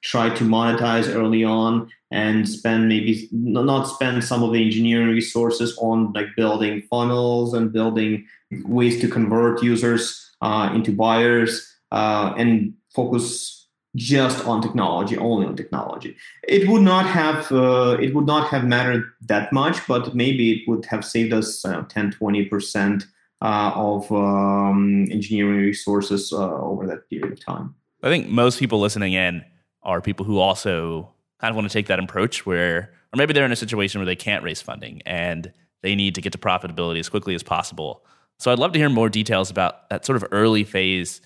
[0.02, 5.76] try to monetize early on and spend maybe not spend some of the engineering resources
[5.78, 8.24] on like building funnels and building
[8.64, 15.56] ways to convert users uh, into buyers uh, and focus just on technology, only on
[15.56, 16.16] technology.
[16.46, 20.68] It would not have uh, it would not have mattered that much, but maybe it
[20.68, 23.04] would have saved us uh, 10, 20 percent
[23.42, 27.74] uh, of um, engineering resources uh, over that period of time.
[28.02, 29.44] I think most people listening in
[29.82, 33.44] are people who also kind of want to take that approach where, or maybe they're
[33.44, 36.98] in a situation where they can't raise funding and they need to get to profitability
[36.98, 38.04] as quickly as possible.
[38.38, 41.20] So I'd love to hear more details about that sort of early phase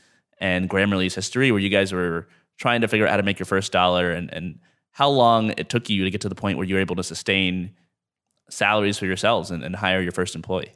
[0.45, 2.29] and Grammarly's history where you guys were
[2.59, 4.59] trying to figure out how to make your first dollar and, and
[4.91, 7.03] how long it took you to get to the point where you were able to
[7.03, 7.71] sustain
[8.51, 10.73] salaries for yourselves and, and hire your first employee.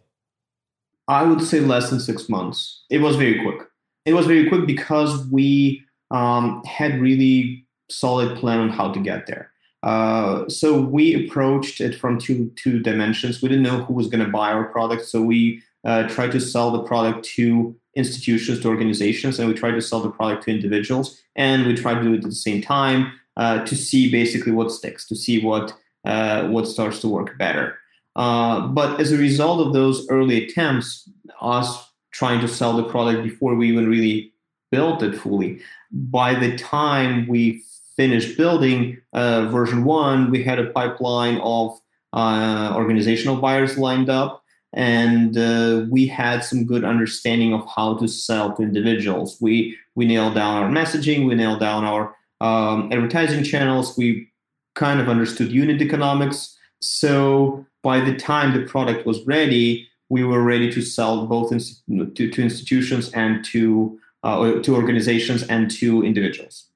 [1.07, 2.83] I would say less than six months.
[2.89, 3.69] It was very quick.
[4.07, 9.27] It was very quick because we um, had really solid plan on how to get
[9.27, 9.53] there.
[9.83, 13.43] Uh, so we approached it from two two dimensions.
[13.43, 16.41] We didn't know who was going to buy our product, so we uh, tried to
[16.41, 20.51] sell the product to institutions, to organizations, and we try to sell the product to
[20.51, 21.21] individuals.
[21.37, 24.73] And we try to do it at the same time uh, to see basically what
[24.73, 25.73] sticks, to see what
[26.05, 27.79] uh, what starts to work better.
[28.17, 31.09] Uh, but as a result of those early attempts,
[31.41, 34.33] us trying to sell the product before we even really
[34.71, 35.61] built it fully,
[35.93, 37.63] by the time we
[37.97, 41.79] finished building uh, version one, we had a pipeline of
[42.13, 44.45] uh, organizational buyers lined up.
[44.75, 49.39] And uh, we had some good understanding of how to sell to individuals.
[49.41, 53.97] We we nailed down our messaging, we nailed down our um, advertising channels.
[53.97, 54.31] We
[54.75, 56.57] kind of understood unit economics.
[56.81, 62.15] So by the time the product was ready, we were ready to sell both in,
[62.15, 66.67] to, to institutions and to uh, to organizations and to individuals.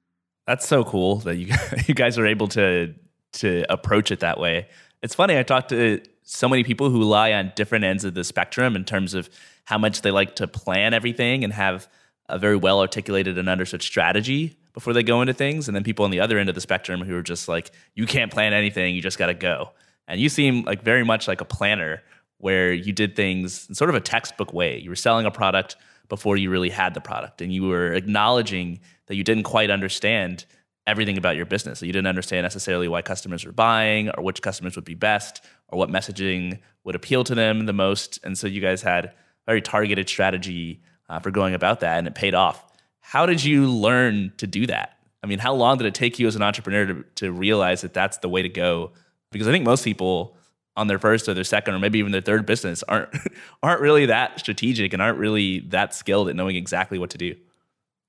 [0.47, 1.55] That's so cool that you
[1.87, 2.95] you guys are able to
[3.35, 4.69] to approach it that way.
[5.03, 5.39] It's funny.
[5.39, 6.01] I talked to
[6.33, 9.29] so many people who lie on different ends of the spectrum in terms of
[9.65, 11.89] how much they like to plan everything and have
[12.29, 16.05] a very well articulated and understood strategy before they go into things, and then people
[16.07, 18.95] on the other end of the spectrum who are just like, you can't plan anything,
[18.95, 19.71] you just got to go.
[20.09, 22.03] And you seem like very much like a planner
[22.39, 24.79] where you did things in sort of a textbook way.
[24.79, 25.77] You were selling a product
[26.09, 30.47] before you really had the product, and you were acknowledging that you didn't quite understand
[30.87, 31.79] everything about your business.
[31.79, 35.45] So you didn't understand necessarily why customers were buying or which customers would be best
[35.73, 38.21] or what messaging would appeal to them the most.
[38.23, 39.13] And so you guys had a
[39.47, 42.65] very targeted strategy uh, for going about that, and it paid off.
[43.01, 44.99] How did you learn to do that?
[45.23, 47.95] I mean, how long did it take you as an entrepreneur to, to realize that
[47.95, 48.93] that's the way to go?
[49.31, 50.37] Because I think most people
[50.77, 53.11] on their first or their second or maybe even their third business aren't
[53.63, 57.35] aren't really that strategic and aren't really that skilled at knowing exactly what to do.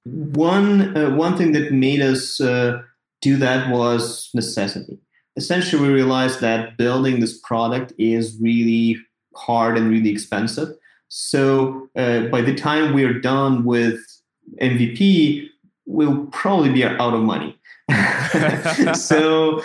[0.06, 2.82] One uh, one thing that made us uh,
[3.22, 5.00] do that was necessity.
[5.36, 8.98] Essentially, we realized that building this product is really
[9.36, 10.70] hard and really expensive.
[11.08, 14.00] So uh, by the time we're done with
[14.62, 15.48] MVP,
[15.86, 17.58] we'll probably be out of money.
[18.94, 19.62] so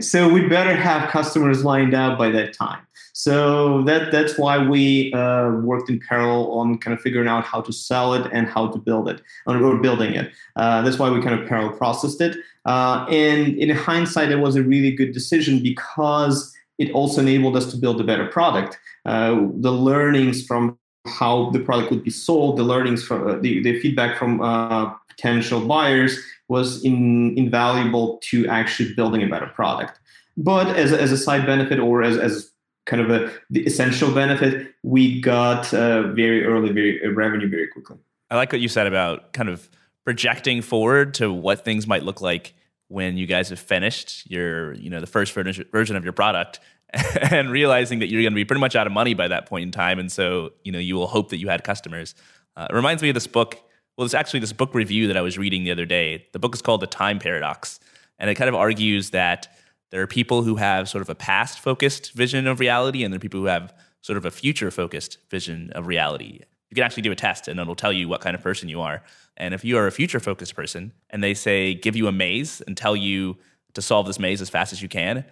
[0.00, 2.80] so we'd better have customers lined up by that time.
[3.12, 7.60] So that that's why we uh, worked in parallel on kind of figuring out how
[7.62, 10.32] to sell it and how to build it or building it.
[10.56, 12.36] Uh, that's why we kind of parallel processed it.
[12.66, 17.70] Uh, and in hindsight, it was a really good decision because it also enabled us
[17.70, 18.78] to build a better product.
[19.06, 20.76] Uh, the learnings from
[21.06, 24.90] how the product would be sold, the learnings from uh, the, the feedback from uh,
[25.08, 29.98] potential buyers was in, invaluable to actually building a better product.
[30.36, 32.50] But as, as a side benefit or as, as
[32.84, 37.68] kind of a the essential benefit, we got uh, very early very uh, revenue very
[37.68, 37.96] quickly.
[38.30, 39.68] I like what you said about kind of
[40.06, 42.54] projecting forward to what things might look like
[42.88, 46.60] when you guys have finished your you know the first version of your product
[47.30, 49.64] and realizing that you're going to be pretty much out of money by that point
[49.64, 52.14] in time and so you know you will hope that you had customers
[52.56, 53.62] uh, it reminds me of this book
[53.96, 56.26] well, it's actually this book review that I was reading the other day.
[56.32, 57.80] The book is called The Time Paradox,
[58.18, 59.48] and it kind of argues that
[59.90, 63.16] there are people who have sort of a past focused vision of reality, and there
[63.16, 66.40] are people who have sort of a future focused vision of reality.
[66.70, 68.80] You can actually do a test, and it'll tell you what kind of person you
[68.80, 69.02] are.
[69.36, 72.60] And if you are a future focused person, and they say, give you a maze
[72.66, 73.36] and tell you
[73.74, 75.24] to solve this maze as fast as you can,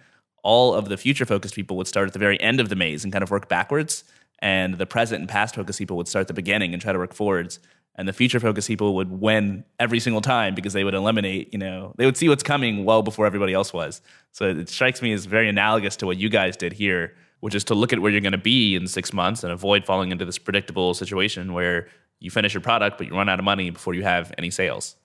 [0.43, 3.03] all of the future focused people would start at the very end of the maze
[3.03, 4.03] and kind of work backwards.
[4.39, 6.99] And the present and past focused people would start at the beginning and try to
[6.99, 7.59] work forwards
[7.97, 11.59] and the future focused people would win every single time because they would eliminate you
[11.59, 15.11] know they would see what's coming well before everybody else was so it strikes me
[15.13, 18.11] as very analogous to what you guys did here which is to look at where
[18.11, 21.87] you're going to be in six months and avoid falling into this predictable situation where
[22.19, 24.95] you finish your product but you run out of money before you have any sales.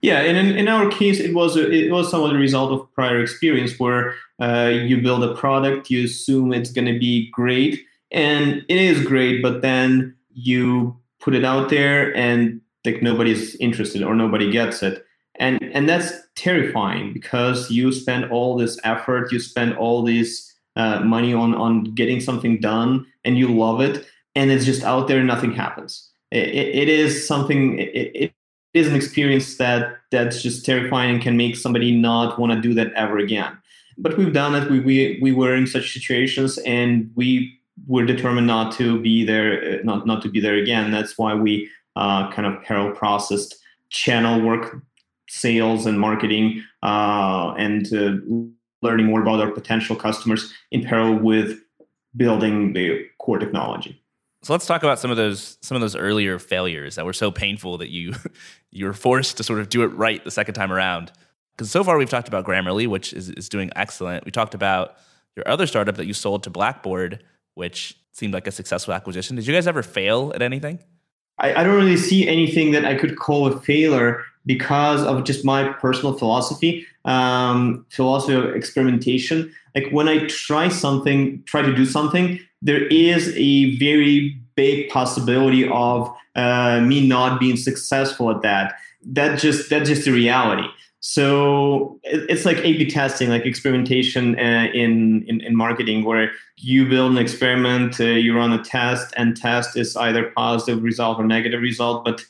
[0.00, 2.92] Yeah, and in, in our case, it was a, it was somewhat a result of
[2.92, 7.80] prior experience where uh, you build a product, you assume it's going to be great,
[8.12, 14.02] and it is great, but then you put it out there and like nobody's interested
[14.02, 15.04] or nobody gets it.
[15.40, 20.47] And and that's terrifying because you spend all this effort you spend all this
[20.78, 25.08] uh, money on on getting something done and you love it and it's just out
[25.08, 28.32] there and nothing happens it, it, it is something it, it
[28.74, 32.74] is an experience that that's just terrifying and can make somebody not want to do
[32.74, 33.56] that ever again.
[33.96, 34.70] But we've done it.
[34.70, 39.82] We, we we were in such situations, and we were determined not to be there,
[39.82, 40.90] not not to be there again.
[40.90, 43.56] That's why we uh, kind of parallel processed
[43.90, 44.82] channel work,
[45.28, 48.16] sales and marketing, uh, and uh,
[48.82, 51.60] learning more about our potential customers in parallel with
[52.16, 54.02] building the core technology.
[54.42, 57.30] So let's talk about some of those some of those earlier failures that were so
[57.30, 58.14] painful that you
[58.70, 61.12] you were forced to sort of do it right the second time around.
[61.56, 64.24] Because so far we've talked about Grammarly, which is, is doing excellent.
[64.24, 64.96] We talked about
[65.34, 69.34] your other startup that you sold to Blackboard, which seemed like a successful acquisition.
[69.34, 70.78] Did you guys ever fail at anything?
[71.38, 75.44] I, I don't really see anything that I could call a failure because of just
[75.44, 79.52] my personal philosophy, um, philosophy of experimentation.
[79.74, 85.68] Like when I try something, try to do something, there is a very big possibility
[85.68, 88.74] of uh, me not being successful at that.
[89.04, 90.68] That just that's just the reality.
[91.00, 97.12] So it's like A/B testing, like experimentation uh, in, in, in marketing, where you build
[97.12, 101.60] an experiment, uh, you run a test, and test is either positive result or negative
[101.60, 102.04] result.
[102.04, 102.24] But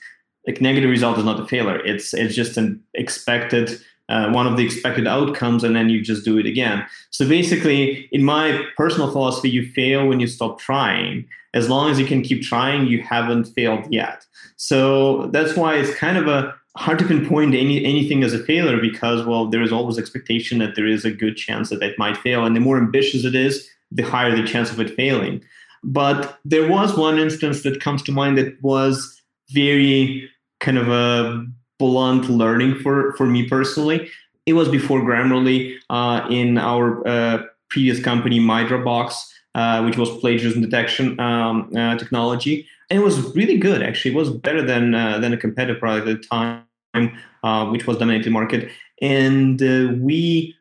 [0.47, 4.57] like negative result is not a failure; it's it's just an expected uh, one of
[4.57, 6.87] the expected outcomes, and then you just do it again.
[7.11, 11.27] So basically, in my personal philosophy, you fail when you stop trying.
[11.55, 14.25] As long as you can keep trying, you haven't failed yet.
[14.57, 18.81] So that's why it's kind of a hard to pinpoint any, anything as a failure
[18.81, 22.17] because, well, there is always expectation that there is a good chance that it might
[22.17, 25.43] fail, and the more ambitious it is, the higher the chance of it failing.
[25.83, 30.29] But there was one instance that comes to mind that was very
[30.61, 31.47] kind of a
[31.79, 34.11] blunt learning for for me personally.
[34.47, 39.15] It was before Grammarly uh, in our uh, previous company, MyDropbox,
[39.59, 43.83] uh, which was plagiarism detection um, uh, technology, and it was really good.
[43.83, 47.87] Actually, it was better than uh, than a competitor product at the time, uh, which
[47.87, 48.71] was dominating the market.
[49.01, 49.61] And
[50.01, 50.55] we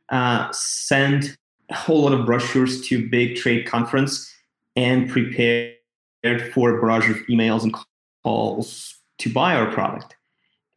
[0.51, 1.37] sent
[1.69, 4.11] a whole lot of brochures to big trade conference
[4.75, 5.73] and prepared
[6.53, 7.75] for a barrage of emails and
[8.23, 10.17] calls to buy our product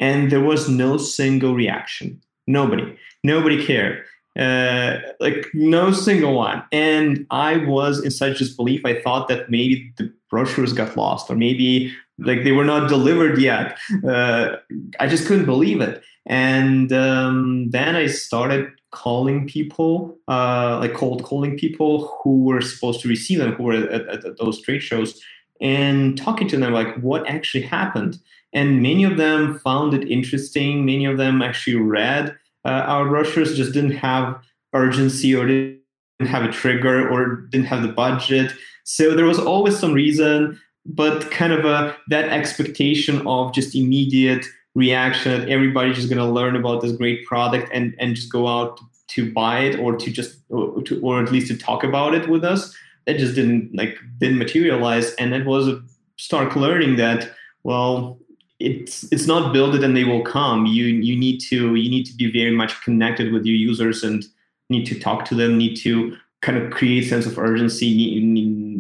[0.01, 2.21] and there was no single reaction.
[2.47, 4.05] Nobody, nobody cared.
[4.39, 6.63] Uh, like no single one.
[6.73, 8.85] And I was in such disbelief.
[8.85, 13.39] I thought that maybe the brochures got lost, or maybe like they were not delivered
[13.39, 13.79] yet.
[14.07, 14.57] Uh,
[15.01, 16.03] I just couldn't believe it.
[16.27, 23.01] And um, then I started calling people, uh, like cold calling people who were supposed
[23.01, 25.21] to receive them, who were at, at, those trade shows,
[25.61, 28.19] and talking to them like what actually happened
[28.53, 30.85] and many of them found it interesting.
[30.85, 34.41] Many of them actually read Uh, our brochures, just didn't have
[34.75, 35.81] urgency or didn't
[36.27, 38.53] have a trigger or didn't have the budget.
[38.85, 44.45] So there was always some reason, but kind of a, that expectation of just immediate
[44.75, 48.47] reaction that everybody's just going to learn about this great product and, and just go
[48.47, 52.15] out to buy it or to just or, to, or at least to talk about
[52.15, 52.75] it with us
[53.07, 55.83] that just didn't like didn't materialize and it was a
[56.17, 57.33] stark learning that
[57.65, 58.19] well
[58.61, 60.67] it's it's not build it and they will come.
[60.67, 64.25] You you need to you need to be very much connected with your users and
[64.69, 65.57] need to talk to them.
[65.57, 68.17] Need to kind of create sense of urgency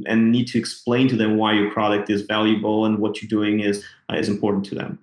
[0.07, 3.61] and need to explain to them why your product is valuable and what you're doing
[3.61, 4.99] is uh, is important to them.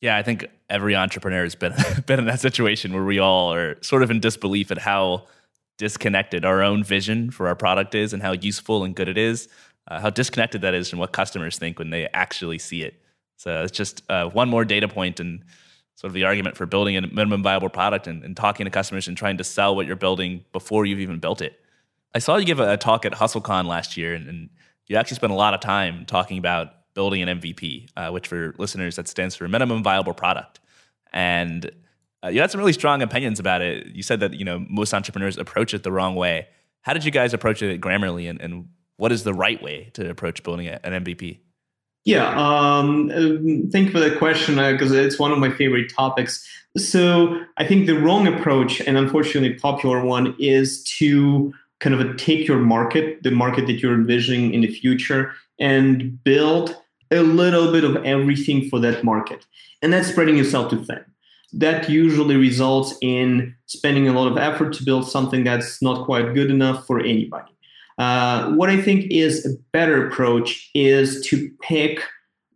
[0.00, 1.74] Yeah, I think every entrepreneur has been
[2.06, 5.26] been in that situation where we all are sort of in disbelief at how
[5.76, 9.48] disconnected our own vision for our product is and how useful and good it is.
[9.88, 12.99] Uh, how disconnected that is from what customers think when they actually see it.
[13.40, 15.42] So it's just uh, one more data point and
[15.94, 19.08] sort of the argument for building a minimum viable product and, and, talking to customers
[19.08, 21.58] and trying to sell what you're building before you've even built it.
[22.14, 24.50] I saw you give a, a talk at HustleCon last year, and, and,
[24.88, 28.54] you actually spent a lot of time talking about building an MVP, uh, which for
[28.58, 30.58] listeners that stands for minimum viable product.
[31.12, 31.70] And
[32.24, 33.86] uh, you had some really strong opinions about it.
[33.86, 36.48] You said that you know most entrepreneurs approach it the wrong way.
[36.82, 39.90] How did you guys approach it at Grammarly, and, and what is the right way
[39.94, 41.38] to approach building an MVP?
[42.04, 43.10] Yeah, um,
[43.70, 46.46] thank you for that question because uh, it's one of my favorite topics.
[46.76, 52.46] So I think the wrong approach, and unfortunately popular one, is to kind of take
[52.46, 56.76] your market, the market that you're envisioning in the future, and build
[57.10, 59.44] a little bit of everything for that market,
[59.82, 61.04] and that's spreading yourself too thin.
[61.52, 66.32] That usually results in spending a lot of effort to build something that's not quite
[66.32, 67.50] good enough for anybody.
[68.00, 72.00] Uh, what I think is a better approach is to pick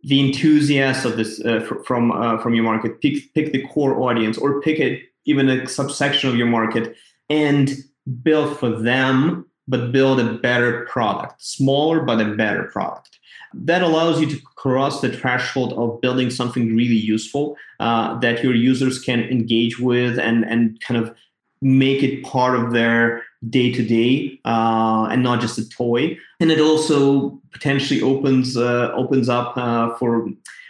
[0.03, 4.39] the enthusiasts of this uh, from uh, from your market, pick pick the core audience,
[4.39, 6.95] or pick it even a subsection of your market,
[7.29, 7.75] and
[8.23, 13.19] build for them, but build a better product, smaller but a better product.
[13.53, 18.55] that allows you to cross the threshold of building something really useful uh, that your
[18.55, 21.15] users can engage with and and kind of
[21.61, 26.17] make it part of their day to day and not just a toy.
[26.39, 30.27] And it also potentially opens uh, opens up uh, for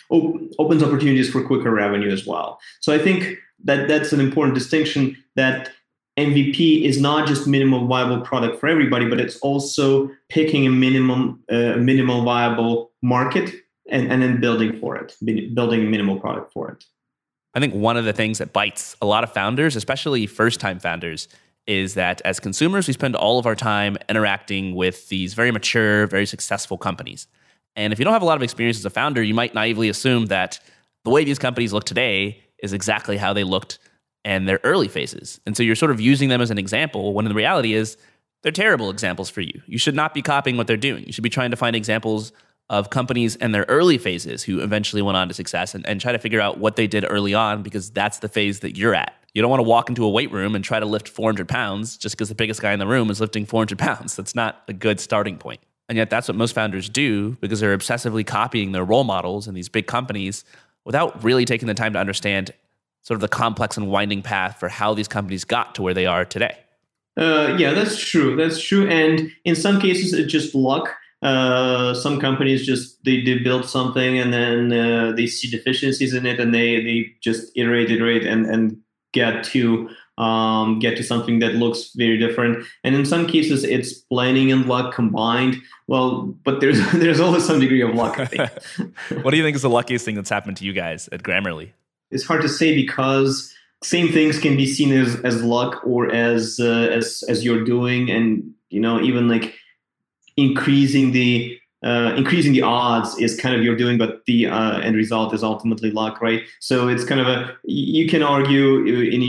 [0.10, 2.60] op- opens opportunities for quicker revenue as well.
[2.82, 5.72] So I think that that's an important distinction that
[6.18, 11.44] MVP is not just minimum viable product for everybody, but it's also picking a minimum
[11.52, 13.54] uh, minimal viable market
[13.90, 15.16] and, and then building for it,
[15.54, 16.84] building a minimal product for it.
[17.54, 20.80] I think one of the things that bites a lot of founders, especially first time
[20.80, 21.28] founders,
[21.68, 26.08] is that as consumers, we spend all of our time interacting with these very mature,
[26.08, 27.28] very successful companies.
[27.76, 29.90] And if you don't have a lot of experience as a founder, you might naively
[29.90, 30.60] assume that
[31.04, 33.80] the way these companies look today is exactly how they looked
[34.24, 35.40] in their early phases.
[35.46, 37.98] And so you're sort of using them as an example when the reality is
[38.44, 39.62] they're terrible examples for you.
[39.68, 41.06] You should not be copying what they're doing.
[41.06, 42.32] You should be trying to find examples
[42.70, 46.12] of companies in their early phases who eventually went on to success and, and try
[46.12, 49.14] to figure out what they did early on because that's the phase that you're at.
[49.36, 51.98] You don't want to walk into a weight room and try to lift 400 pounds
[51.98, 54.16] just because the biggest guy in the room is lifting 400 pounds.
[54.16, 55.60] That's not a good starting point.
[55.90, 59.54] And yet, that's what most founders do because they're obsessively copying their role models in
[59.54, 60.46] these big companies
[60.86, 62.52] without really taking the time to understand
[63.04, 66.06] sort of the complex and winding path for how these companies got to where they
[66.06, 66.58] are today.
[67.18, 68.36] Uh, yeah, that's true.
[68.38, 68.88] That's true.
[68.88, 70.90] And in some cases, it's just luck.
[71.22, 76.26] Uh, some companies just they, they build something and then uh, they see deficiencies in
[76.26, 78.78] it and they they just iterate, iterate, and and
[79.16, 82.66] get to um, get to something that looks very different.
[82.84, 85.58] And in some cases, it's planning and luck combined.
[85.88, 88.18] Well, but there's there's always some degree of luck.
[89.24, 91.72] what do you think is the luckiest thing that's happened to you guys at Grammarly?
[92.12, 93.52] It's hard to say because
[93.84, 98.10] same things can be seen as as luck or as uh, as as you're doing,
[98.10, 99.56] and you know even like
[100.38, 104.96] increasing the uh, increasing the odds is kind of you're doing, but the uh, end
[104.96, 106.44] result is ultimately luck, right?
[106.60, 109.22] So it's kind of a you can argue in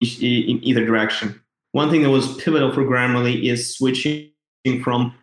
[0.00, 1.40] in either direction.
[1.72, 4.30] One thing that was pivotal for Grammarly is switching
[4.82, 5.14] from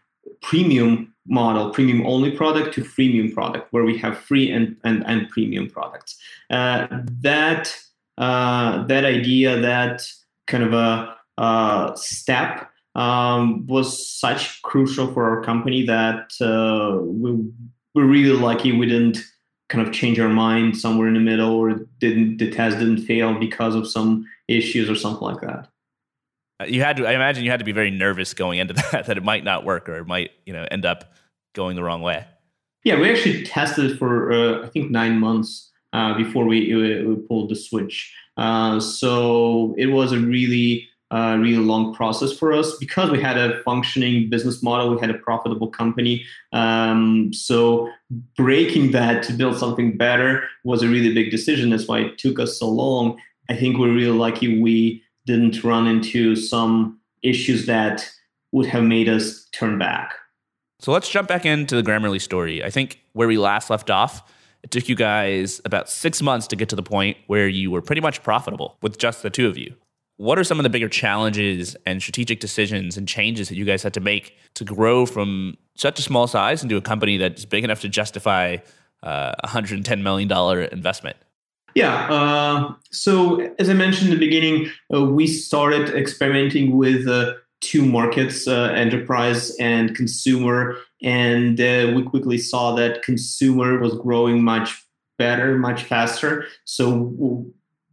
[0.41, 5.29] premium model, premium only product to freemium product, where we have free and, and, and
[5.29, 6.17] premium products.
[6.49, 6.87] Uh,
[7.21, 7.75] that
[8.17, 10.07] uh, that idea, that
[10.47, 17.31] kind of a, a step um, was such crucial for our company that uh, we,
[17.93, 19.19] we're really lucky we didn't
[19.69, 23.37] kind of change our mind somewhere in the middle or didn't the test didn't fail
[23.37, 25.67] because of some issues or something like that.
[26.61, 29.07] Uh, you had to i imagine you had to be very nervous going into that
[29.07, 31.13] that it might not work or it might you know end up
[31.53, 32.25] going the wrong way.
[32.83, 37.15] Yeah we actually tested it for uh, i think nine months uh, before we, we
[37.15, 38.13] pulled the switch.
[38.35, 43.37] Uh, so it was a really uh, really long process for us because we had
[43.37, 46.25] a functioning business model, we had a profitable company.
[46.51, 47.89] Um, so
[48.35, 51.69] breaking that to build something better was a really big decision.
[51.69, 53.19] That's why it took us so long.
[53.49, 58.09] I think we're really lucky we didn't run into some issues that
[58.51, 60.15] would have made us turn back.
[60.79, 62.63] So let's jump back into the Grammarly story.
[62.63, 64.31] I think where we last left off,
[64.63, 67.81] it took you guys about six months to get to the point where you were
[67.81, 69.75] pretty much profitable with just the two of you.
[70.17, 73.83] What are some of the bigger challenges and strategic decisions and changes that you guys
[73.83, 77.63] had to make to grow from such a small size into a company that's big
[77.63, 78.57] enough to justify
[79.03, 80.31] uh, a $110 million
[80.71, 81.17] investment?
[81.75, 82.07] Yeah.
[82.09, 87.85] Uh, so, as I mentioned in the beginning, uh, we started experimenting with uh, two
[87.85, 90.77] markets uh, enterprise and consumer.
[91.03, 94.81] And uh, we quickly saw that consumer was growing much
[95.17, 96.45] better, much faster.
[96.63, 97.45] So,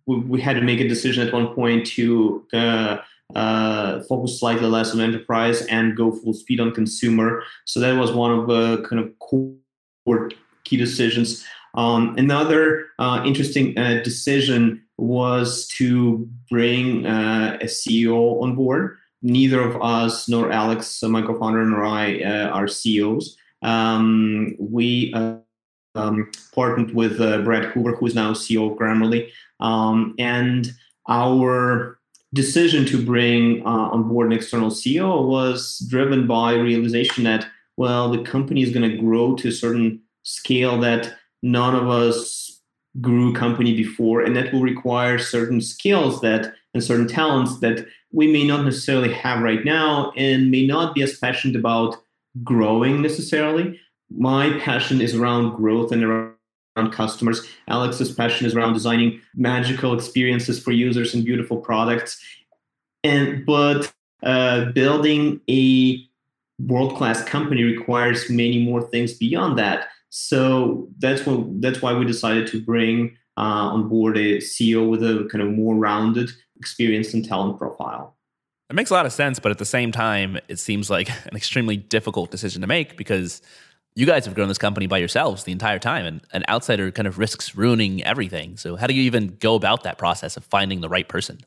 [0.07, 2.99] we, had to make a decision at one point to uh,
[3.35, 7.43] uh, focus slightly less on enterprise and go full speed on consumer.
[7.65, 10.31] So that was one of the kind of core
[10.65, 11.45] key decisions.
[11.75, 18.99] Um, another uh, interesting uh, decision was to bring uh, a CEO on board.
[19.23, 23.37] Neither of us, nor Alex, my co-founder, nor I, uh, are CEOs.
[23.63, 25.15] Um, we
[25.95, 29.31] um, partnered with Brad Hoover, who is now CEO of Grammarly,
[29.63, 30.73] um, and
[31.09, 31.99] our
[32.35, 37.47] decision to bring uh, on board an external CEO was driven by realization that,
[37.77, 42.61] well, the company is going to grow to a certain scale that none of us
[43.01, 48.31] grew company before, and that will require certain skills that and certain talents that we
[48.31, 51.97] may not necessarily have right now and may not be as passionate about
[52.43, 53.79] growing necessarily.
[54.11, 56.32] My passion is around growth and around
[56.77, 57.47] around customers.
[57.69, 62.23] Alex's passion is around designing magical experiences for users and beautiful products.
[63.05, 63.93] And but
[64.23, 66.07] uh, building a
[66.61, 69.89] world class company requires many more things beyond that.
[70.11, 75.03] So that's what that's why we decided to bring uh, on board a CEO with
[75.03, 78.17] a kind of more rounded experience and talent profile.
[78.71, 81.37] It makes a lot of sense, but at the same time, it seems like an
[81.37, 83.43] extremely difficult decision to make because
[83.95, 87.07] you guys have grown this company by yourselves the entire time, and an outsider kind
[87.07, 88.57] of risks ruining everything.
[88.57, 91.41] So, how do you even go about that process of finding the right person?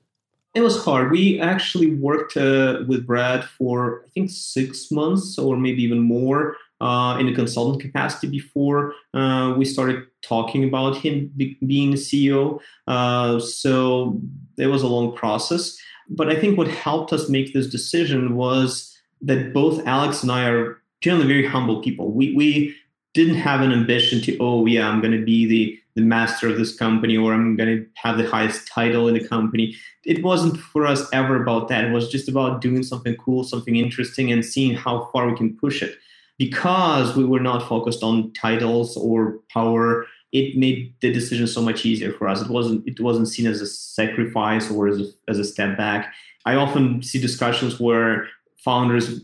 [0.54, 1.12] It was hard.
[1.12, 6.56] We actually worked uh, with Brad for, I think, six months or maybe even more
[6.80, 12.62] uh, in a consultant capacity before uh, we started talking about him be- being CEO.
[12.88, 14.22] Uh, so
[14.58, 15.78] it was a long process.
[16.08, 20.48] But I think what helped us make this decision was that both Alex and I
[20.48, 22.12] are generally very humble people.
[22.12, 22.76] We, we
[23.14, 26.58] didn't have an ambition to, oh, yeah, I'm going to be the, the master of
[26.58, 29.76] this company or I'm going to have the highest title in the company.
[30.04, 31.84] It wasn't for us ever about that.
[31.84, 35.56] It was just about doing something cool, something interesting, and seeing how far we can
[35.56, 35.96] push it
[36.40, 41.86] because we were not focused on titles or power it made the decision so much
[41.86, 45.40] easier for us it wasn't it wasn't seen as a sacrifice or as a, as
[45.40, 46.14] a step back
[46.46, 48.28] i often see discussions where
[48.66, 49.22] founders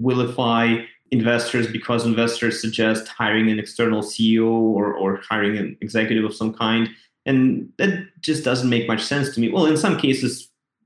[0.00, 0.78] vilify
[1.18, 6.52] investors because investors suggest hiring an external ceo or, or hiring an executive of some
[6.52, 6.88] kind
[7.26, 7.38] and
[7.78, 10.32] that just doesn't make much sense to me well in some cases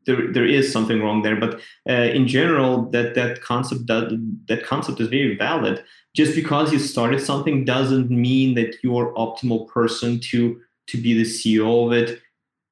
[0.08, 1.36] there, there is something wrong there.
[1.36, 4.06] But uh, in general, that that concept that
[4.48, 5.84] that concept is very valid.
[6.16, 11.24] Just because you started something doesn't mean that you're optimal person to to be the
[11.24, 12.20] CEO of it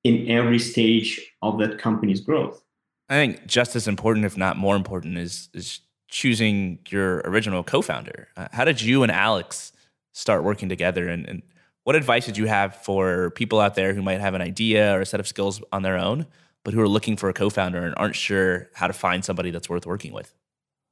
[0.03, 2.63] in every stage of that company's growth.
[3.09, 8.29] I think just as important, if not more important, is is choosing your original co-founder.
[8.37, 9.73] Uh, how did you and Alex
[10.13, 11.43] start working together, and, and
[11.85, 15.01] what advice did you have for people out there who might have an idea or
[15.03, 16.27] a set of skills on their own?
[16.67, 19.69] but who are looking for a co-founder and aren't sure how to find somebody that's
[19.69, 20.35] worth working with?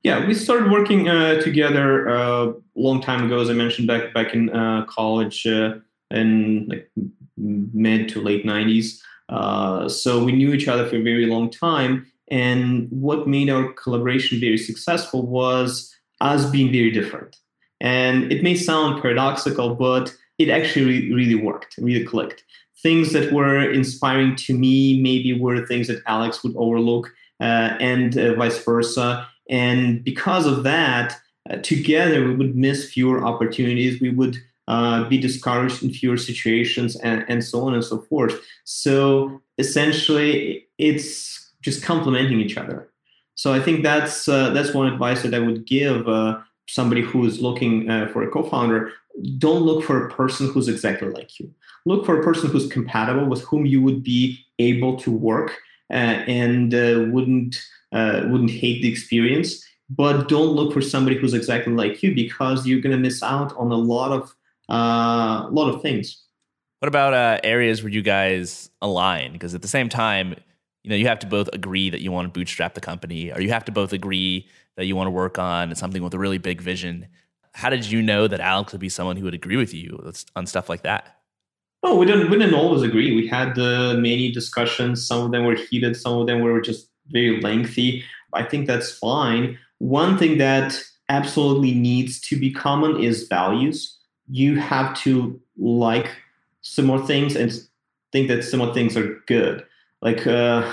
[0.04, 4.14] Yeah, we started working uh, together uh, a long time ago, as I mentioned back
[4.14, 5.74] back in uh, college uh,
[6.12, 6.88] in like
[7.36, 9.00] mid to late '90s.
[9.28, 12.06] Uh, so we knew each other for a very long time,
[12.42, 17.36] and what made our collaboration very successful was us being very different.
[17.80, 22.44] And it may sound paradoxical, but it actually really worked, really clicked
[22.84, 27.10] things that were inspiring to me maybe were things that Alex would overlook,
[27.40, 29.26] uh, and uh, vice versa.
[29.48, 31.16] And because of that,
[31.50, 34.00] uh, together we would miss fewer opportunities.
[34.00, 34.36] We would
[34.68, 38.38] uh, be discouraged in fewer situations, and, and so on and so forth.
[38.64, 42.88] So essentially, it's just complementing each other.
[43.34, 47.24] So I think that's uh, that's one advice that I would give uh, somebody who
[47.24, 48.92] is looking for a co-founder.
[49.38, 51.52] Don't look for a person who's exactly like you
[51.86, 55.58] look for a person who's compatible with whom you would be able to work
[55.90, 57.56] uh, and uh, wouldn't
[57.92, 62.66] uh, wouldn't hate the experience but don't look for somebody who's exactly like you because
[62.66, 64.34] you're going to miss out on a lot of
[64.70, 66.22] uh, a lot of things
[66.80, 70.34] what about uh, areas where you guys align because at the same time
[70.84, 73.40] you know you have to both agree that you want to bootstrap the company or
[73.40, 76.38] you have to both agree that you want to work on something with a really
[76.38, 77.08] big vision
[77.54, 80.46] how did you know that alex would be someone who would agree with you on
[80.46, 81.18] stuff like that
[81.86, 83.14] Oh, we didn't we didn't always agree.
[83.14, 85.06] We had uh, many discussions.
[85.06, 85.98] Some of them were heated.
[85.98, 88.02] Some of them were just very lengthy.
[88.32, 89.58] I think that's fine.
[89.78, 93.98] One thing that absolutely needs to be common is values.
[94.30, 96.10] You have to like
[96.62, 97.52] similar things and
[98.12, 99.66] think that similar things are good.
[100.04, 100.72] Like uh,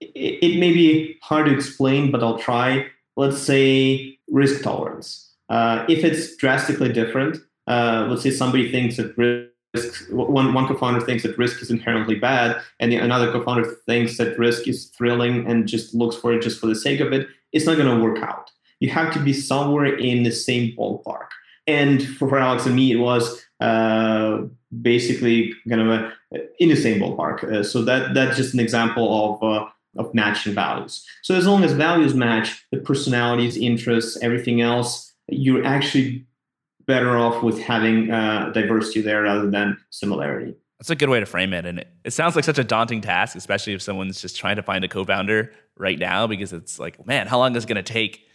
[0.00, 2.86] it, it may be hard to explain, but I'll try.
[3.16, 5.32] Let's say risk tolerance.
[5.48, 9.16] Uh, if it's drastically different, uh, let's say somebody thinks that
[9.74, 14.18] risk one, one co-founder thinks that risk is inherently bad and the, another co-founder thinks
[14.18, 17.26] that risk is thrilling and just looks for it just for the sake of it
[17.52, 18.50] it's not going to work out
[18.80, 21.28] you have to be somewhere in the same ballpark
[21.66, 24.42] and for, for alex and me it was uh,
[24.82, 26.12] basically kind of a,
[26.58, 29.66] in the same ballpark uh, so that that's just an example of uh,
[29.96, 35.64] of matching values so as long as values match the personalities interests everything else you're
[35.64, 36.26] actually
[36.86, 40.54] better off with having uh, diversity there rather than similarity.
[40.78, 41.64] That's a good way to frame it.
[41.64, 44.62] And it, it sounds like such a daunting task, especially if someone's just trying to
[44.62, 47.82] find a co founder right now, because it's like, man, how long is it going
[47.82, 48.26] to take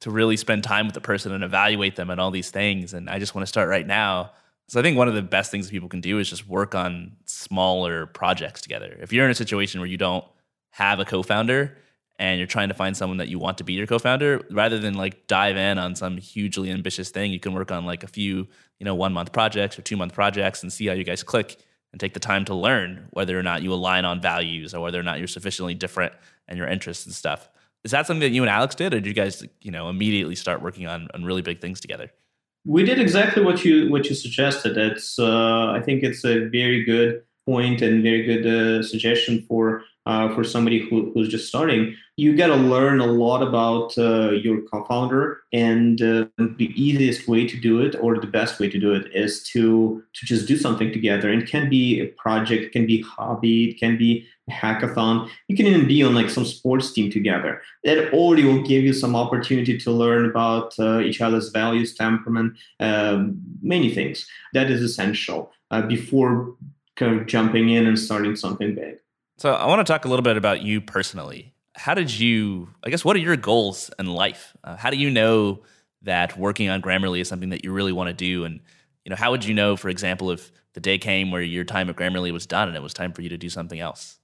[0.00, 2.94] to really spend time with the person and evaluate them and all these things?
[2.94, 4.30] And I just want to start right now.
[4.70, 7.16] So I think one of the best things people can do is just work on
[7.24, 8.96] smaller projects together.
[9.00, 10.24] If you're in a situation where you don't
[10.70, 11.76] have a co founder,
[12.20, 14.94] and you're trying to find someone that you want to be your co-founder rather than
[14.94, 18.46] like dive in on some hugely ambitious thing you can work on like a few
[18.78, 21.56] you know one month projects or two month projects and see how you guys click
[21.92, 25.00] and take the time to learn whether or not you align on values or whether
[25.00, 26.12] or not you're sufficiently different
[26.46, 27.48] and your interests and stuff
[27.84, 30.34] Is that something that you and Alex did, or did you guys, you know, immediately
[30.34, 32.12] start working on on really big things together?
[32.64, 34.76] We did exactly what you what you suggested.
[34.76, 39.82] It's uh, I think it's a very good point and very good uh, suggestion for
[40.06, 41.94] uh, for somebody who, who's just starting.
[42.16, 47.46] You got to learn a lot about uh, your co-founder, and uh, the easiest way
[47.46, 50.56] to do it, or the best way to do it, is to to just do
[50.56, 51.30] something together.
[51.30, 55.30] It can be a project, it can be hobby, it can be a hackathon.
[55.48, 57.62] You can even be on like some sports team together.
[57.84, 62.58] That already will give you some opportunity to learn about uh, each other's values, temperament,
[62.80, 64.26] um, many things.
[64.52, 66.54] That is essential uh, before
[66.96, 68.96] kind of jumping in and starting something big.
[69.40, 71.54] So I want to talk a little bit about you personally.
[71.74, 72.68] How did you?
[72.84, 74.54] I guess what are your goals in life?
[74.62, 75.62] Uh, how do you know
[76.02, 78.44] that working on Grammarly is something that you really want to do?
[78.44, 78.60] And
[79.06, 81.88] you know, how would you know, for example, if the day came where your time
[81.88, 84.18] at Grammarly was done and it was time for you to do something else?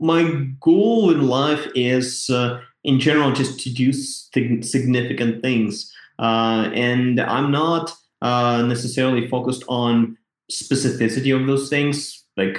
[0.00, 0.22] My
[0.58, 7.50] goal in life is, uh, in general, just to do significant things, uh, and I'm
[7.50, 7.92] not
[8.22, 10.16] uh, necessarily focused on
[10.50, 12.24] specificity of those things.
[12.38, 12.58] Like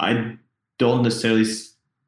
[0.00, 0.38] I
[0.78, 1.44] don't necessarily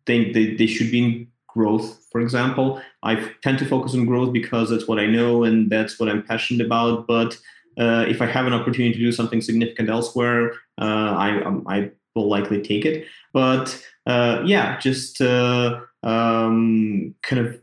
[0.07, 2.81] think they, they should be in growth, for example.
[3.03, 6.23] I tend to focus on growth because that's what I know and that's what I'm
[6.23, 7.07] passionate about.
[7.07, 7.39] But
[7.79, 11.91] uh, if I have an opportunity to do something significant elsewhere, uh, I, um, I
[12.15, 13.07] will likely take it.
[13.33, 17.61] But uh, yeah, just uh, um, kind of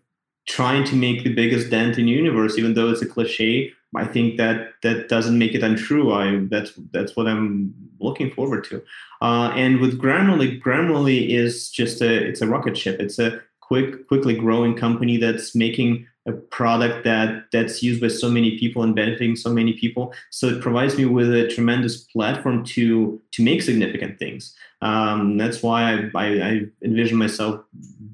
[0.48, 3.72] trying to make the biggest dent in the universe, even though it's a cliche.
[3.98, 6.14] I think that that doesn't make it untrue.
[6.14, 8.82] I that's that's what I'm looking forward to.
[9.22, 13.00] Uh, and with Grammarly, Grammarly is just a it's a rocket ship.
[13.00, 18.30] It's a quick quickly growing company that's making a product that that's used by so
[18.30, 20.14] many people and benefiting so many people.
[20.32, 24.56] So it provides me with a tremendous platform to to make significant things.
[24.82, 27.62] Um, that's why I, I, I envision myself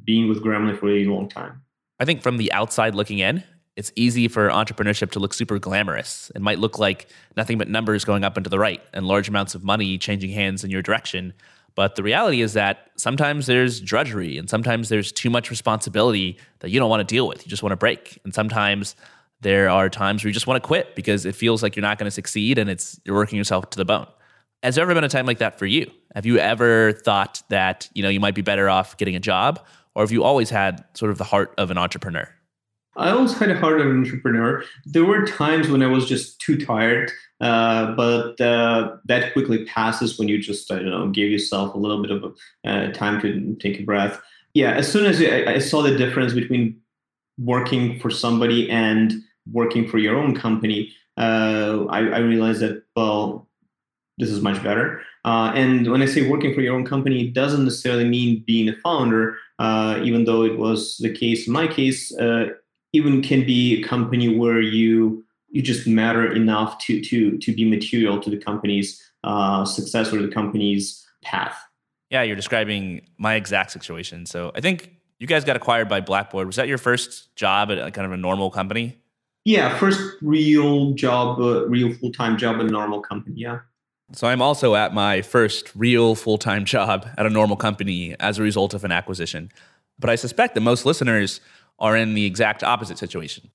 [0.04, 1.62] being with Grammarly for a long time.
[2.00, 3.44] I think from the outside looking in,
[3.76, 6.32] it's easy for entrepreneurship to look super glamorous.
[6.36, 7.08] It might look like
[7.38, 10.32] nothing but numbers going up and to the right and large amounts of money changing
[10.32, 11.34] hands in your direction.
[11.74, 16.70] But the reality is that sometimes there's drudgery and sometimes there's too much responsibility that
[16.70, 17.46] you don't want to deal with.
[17.46, 18.20] You just want to break.
[18.26, 18.96] And sometimes
[19.40, 21.98] there are times where you just want to quit because it feels like you're not
[21.98, 24.08] going to succeed and it's you're working yourself to the bone.
[24.64, 25.90] Has there ever been a time like that for you?
[26.14, 29.66] Have you ever thought that, you know, you might be better off getting a job
[29.96, 32.30] or have you always had sort of the heart of an entrepreneur?
[32.98, 34.64] I always had a heart of an entrepreneur.
[34.86, 40.20] There were times when I was just too tired, uh, but uh, that quickly passes
[40.20, 42.36] when you just I don't know give yourself a little bit of
[42.66, 44.22] uh, time to take a breath.
[44.54, 46.82] Yeah, as soon as I, I saw the difference between
[47.39, 49.14] working for somebody and
[49.52, 53.48] working for your own company, uh, I, I, realized that well,
[54.18, 55.02] this is much better.
[55.24, 58.68] Uh, and when I say working for your own company, it doesn't necessarily mean being
[58.68, 59.38] a founder.
[59.60, 62.12] Uh, even though it was the case in my case,
[62.94, 67.70] even can be a company where you you just matter enough to to to be
[67.70, 71.58] material to the company's uh, success or the company's path.
[72.10, 74.26] Yeah, you're describing my exact situation.
[74.26, 76.48] So I think you guys got acquired by Blackboard.
[76.48, 78.98] Was that your first job at a, kind of a normal company?
[79.46, 83.36] Yeah, first real job, uh, real full time job at a normal company.
[83.38, 83.60] Yeah.
[84.14, 88.39] So I'm also at my first real full time job at a normal company as
[88.39, 89.52] a result of an acquisition.
[90.00, 91.39] But I suspect that most listeners
[91.82, 93.50] are in the exact opposite situation.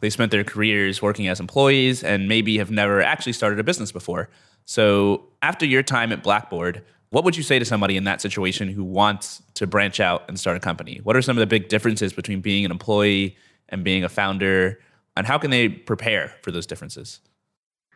[0.00, 3.90] They spent their careers working as employees and maybe have never actually started a business
[3.90, 4.30] before.
[4.66, 8.68] So, after your time at Blackboard, what would you say to somebody in that situation
[8.68, 11.00] who wants to branch out and start a company?
[11.02, 13.36] What are some of the big differences between being an employee
[13.68, 14.78] and being a founder?
[15.16, 17.20] And how can they prepare for those differences?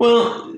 [0.00, 0.56] Well,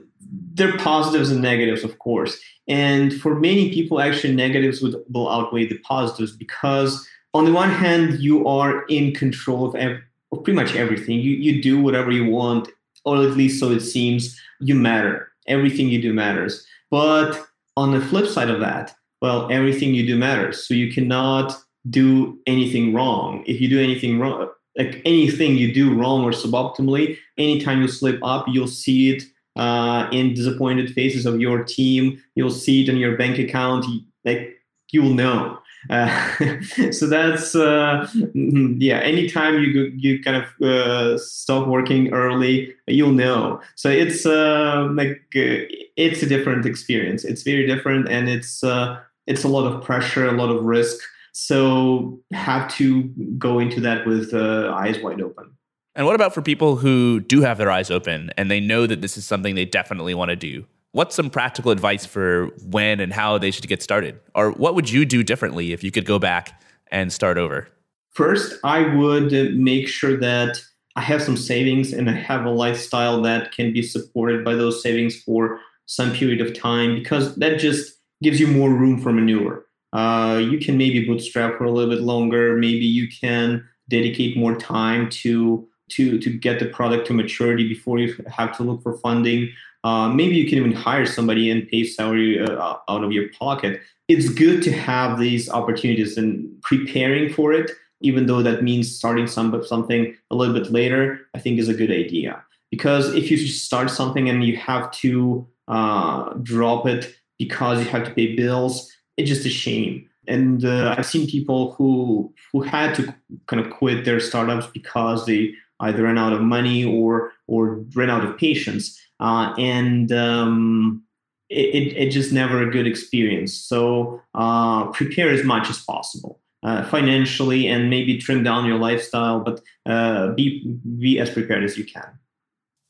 [0.55, 2.41] there are positives and negatives, of course.
[2.67, 7.07] And for many people, actually, negatives would, will outweigh the positives because
[7.37, 10.01] on the one hand, you are in control of, ev-
[10.33, 11.21] of pretty much everything.
[11.21, 12.69] You you do whatever you want,
[13.05, 14.39] or at least so it seems.
[14.61, 15.31] You matter.
[15.47, 16.67] Everything you do matters.
[16.91, 20.67] But on the flip side of that, well, everything you do matters.
[20.67, 21.55] So you cannot
[21.91, 23.45] do anything wrong.
[23.47, 28.19] If you do anything wrong, like anything you do wrong or suboptimally, anytime you slip
[28.23, 29.23] up, you'll see it
[29.57, 32.23] uh, in disappointed faces of your team.
[32.35, 33.85] You'll see it in your bank account.
[34.25, 34.57] Like
[34.91, 35.59] you will know.
[35.91, 36.35] Uh,
[36.91, 38.99] so that's uh, mm-hmm, yeah.
[38.99, 43.61] Anytime you you kind of uh, stop working early, you'll know.
[43.75, 45.67] So it's uh, like uh,
[45.97, 47.25] it's a different experience.
[47.25, 50.99] It's very different, and it's uh, it's a lot of pressure, a lot of risk.
[51.33, 53.05] So have to
[53.39, 55.53] go into that with eyes wide open.
[55.95, 59.01] And what about for people who do have their eyes open and they know that
[59.01, 60.67] this is something they definitely want to do?
[60.97, 64.19] What's some practical advice for when and how they should get started?
[64.35, 66.59] Or what would you do differently if you could go back
[66.91, 67.69] and start over?
[68.13, 70.59] First, I would make sure that
[70.97, 74.83] I have some savings and I have a lifestyle that can be supported by those
[74.83, 77.93] savings for some period of time because that just
[78.23, 79.67] gives you more room for maneuver.
[79.93, 82.57] Uh, you can maybe bootstrap for a little bit longer.
[82.57, 87.99] Maybe you can dedicate more time to to to get the product to maturity before
[87.99, 89.51] you have to look for funding.
[89.85, 93.81] Uh, maybe you can even hire somebody and pay salary uh, out of your pocket.
[94.09, 97.71] It's good to have these opportunities and preparing for it,
[98.01, 101.21] even though that means starting some something a little bit later.
[101.35, 105.47] I think is a good idea because if you start something and you have to
[105.69, 110.09] uh, drop it because you have to pay bills, it's just a shame.
[110.29, 113.15] And uh, I've seen people who who had to
[113.47, 118.11] kind of quit their startups because they either ran out of money or or ran
[118.11, 121.03] out of patience, uh, and um,
[121.49, 123.55] it, it, it, just never a good experience.
[123.55, 126.41] So uh, prepare as much as possible.
[126.63, 130.67] Uh, financially and maybe trim down your lifestyle, but uh, be
[130.99, 132.19] be as prepared as you can.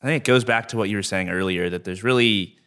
[0.01, 2.57] I think it goes back to what you were saying earlier that there's really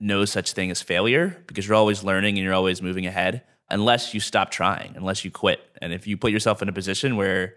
[0.00, 4.14] no such thing as failure because you're always learning and you're always moving ahead unless
[4.14, 5.60] you stop trying, unless you quit.
[5.80, 7.54] And if you put yourself in a position where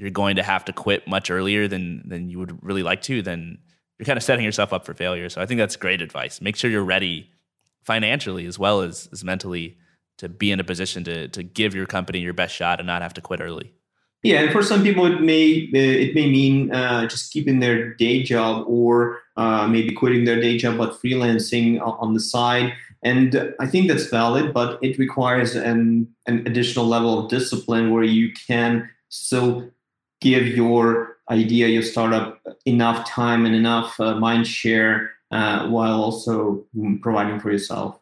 [0.00, 3.20] you're going to have to quit much earlier than than you would really like to,
[3.20, 3.58] then
[3.98, 5.28] you're kind of setting yourself up for failure.
[5.28, 6.40] So I think that's great advice.
[6.40, 7.28] Make sure you're ready
[7.82, 9.76] financially as well as, as mentally
[10.16, 13.02] to be in a position to to give your company your best shot and not
[13.02, 13.74] have to quit early.
[14.22, 17.92] Yeah, and for some people, it may uh, it may mean uh, just keeping their
[17.94, 22.72] day job or uh, maybe quitting their day job but freelancing on the side.
[23.02, 28.04] And I think that's valid, but it requires an an additional level of discipline where
[28.04, 29.70] you can still
[30.20, 36.64] give your idea, your startup, enough time and enough uh, mind share uh, while also
[37.02, 37.98] providing for yourself.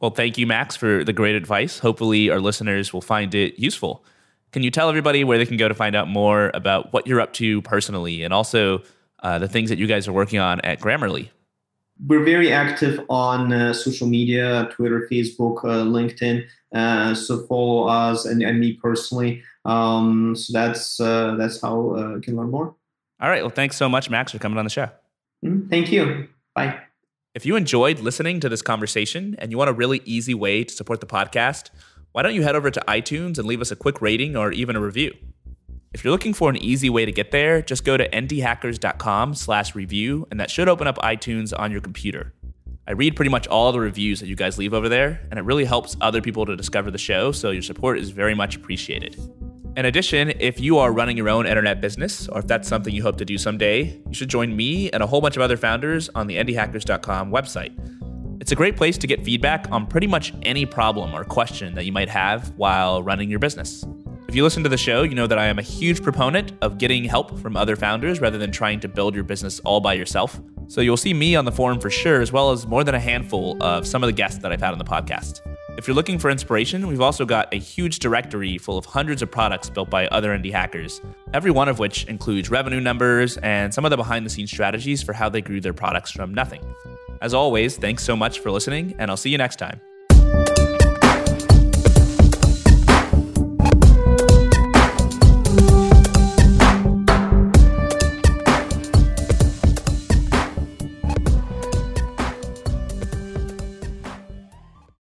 [0.00, 1.78] Well, thank you, Max, for the great advice.
[1.78, 4.04] Hopefully, our listeners will find it useful.
[4.52, 7.20] Can you tell everybody where they can go to find out more about what you're
[7.20, 8.82] up to personally and also
[9.22, 11.30] uh, the things that you guys are working on at Grammarly?
[12.06, 16.44] We're very active on uh, social media Twitter, Facebook, uh, LinkedIn.
[16.74, 19.42] Uh, so follow us and, and me personally.
[19.64, 22.74] Um, so that's uh, that's how uh, you can learn more.
[23.20, 23.42] All right.
[23.42, 24.90] Well, thanks so much, Max, for coming on the show.
[25.44, 26.28] Mm, thank you.
[26.54, 26.80] Bye.
[27.34, 30.72] If you enjoyed listening to this conversation and you want a really easy way to
[30.72, 31.70] support the podcast,
[32.12, 34.76] why don't you head over to iTunes and leave us a quick rating or even
[34.76, 35.12] a review?
[35.92, 39.74] If you're looking for an easy way to get there, just go to indiehackers.com slash
[39.74, 42.34] review, and that should open up iTunes on your computer.
[42.86, 45.42] I read pretty much all the reviews that you guys leave over there, and it
[45.42, 49.16] really helps other people to discover the show, so your support is very much appreciated.
[49.76, 53.02] In addition, if you are running your own internet business, or if that's something you
[53.02, 56.08] hope to do someday, you should join me and a whole bunch of other founders
[56.14, 57.72] on the indiehackers.com website.
[58.40, 61.86] It's a great place to get feedback on pretty much any problem or question that
[61.86, 63.84] you might have while running your business.
[64.28, 66.78] If you listen to the show, you know that I am a huge proponent of
[66.78, 70.40] getting help from other founders rather than trying to build your business all by yourself.
[70.68, 73.00] So you'll see me on the forum for sure, as well as more than a
[73.00, 75.40] handful of some of the guests that I've had on the podcast.
[75.76, 79.30] If you're looking for inspiration, we've also got a huge directory full of hundreds of
[79.30, 81.00] products built by other indie hackers,
[81.32, 85.02] every one of which includes revenue numbers and some of the behind the scenes strategies
[85.02, 86.62] for how they grew their products from nothing.
[87.20, 89.80] As always, thanks so much for listening, and I'll see you next time.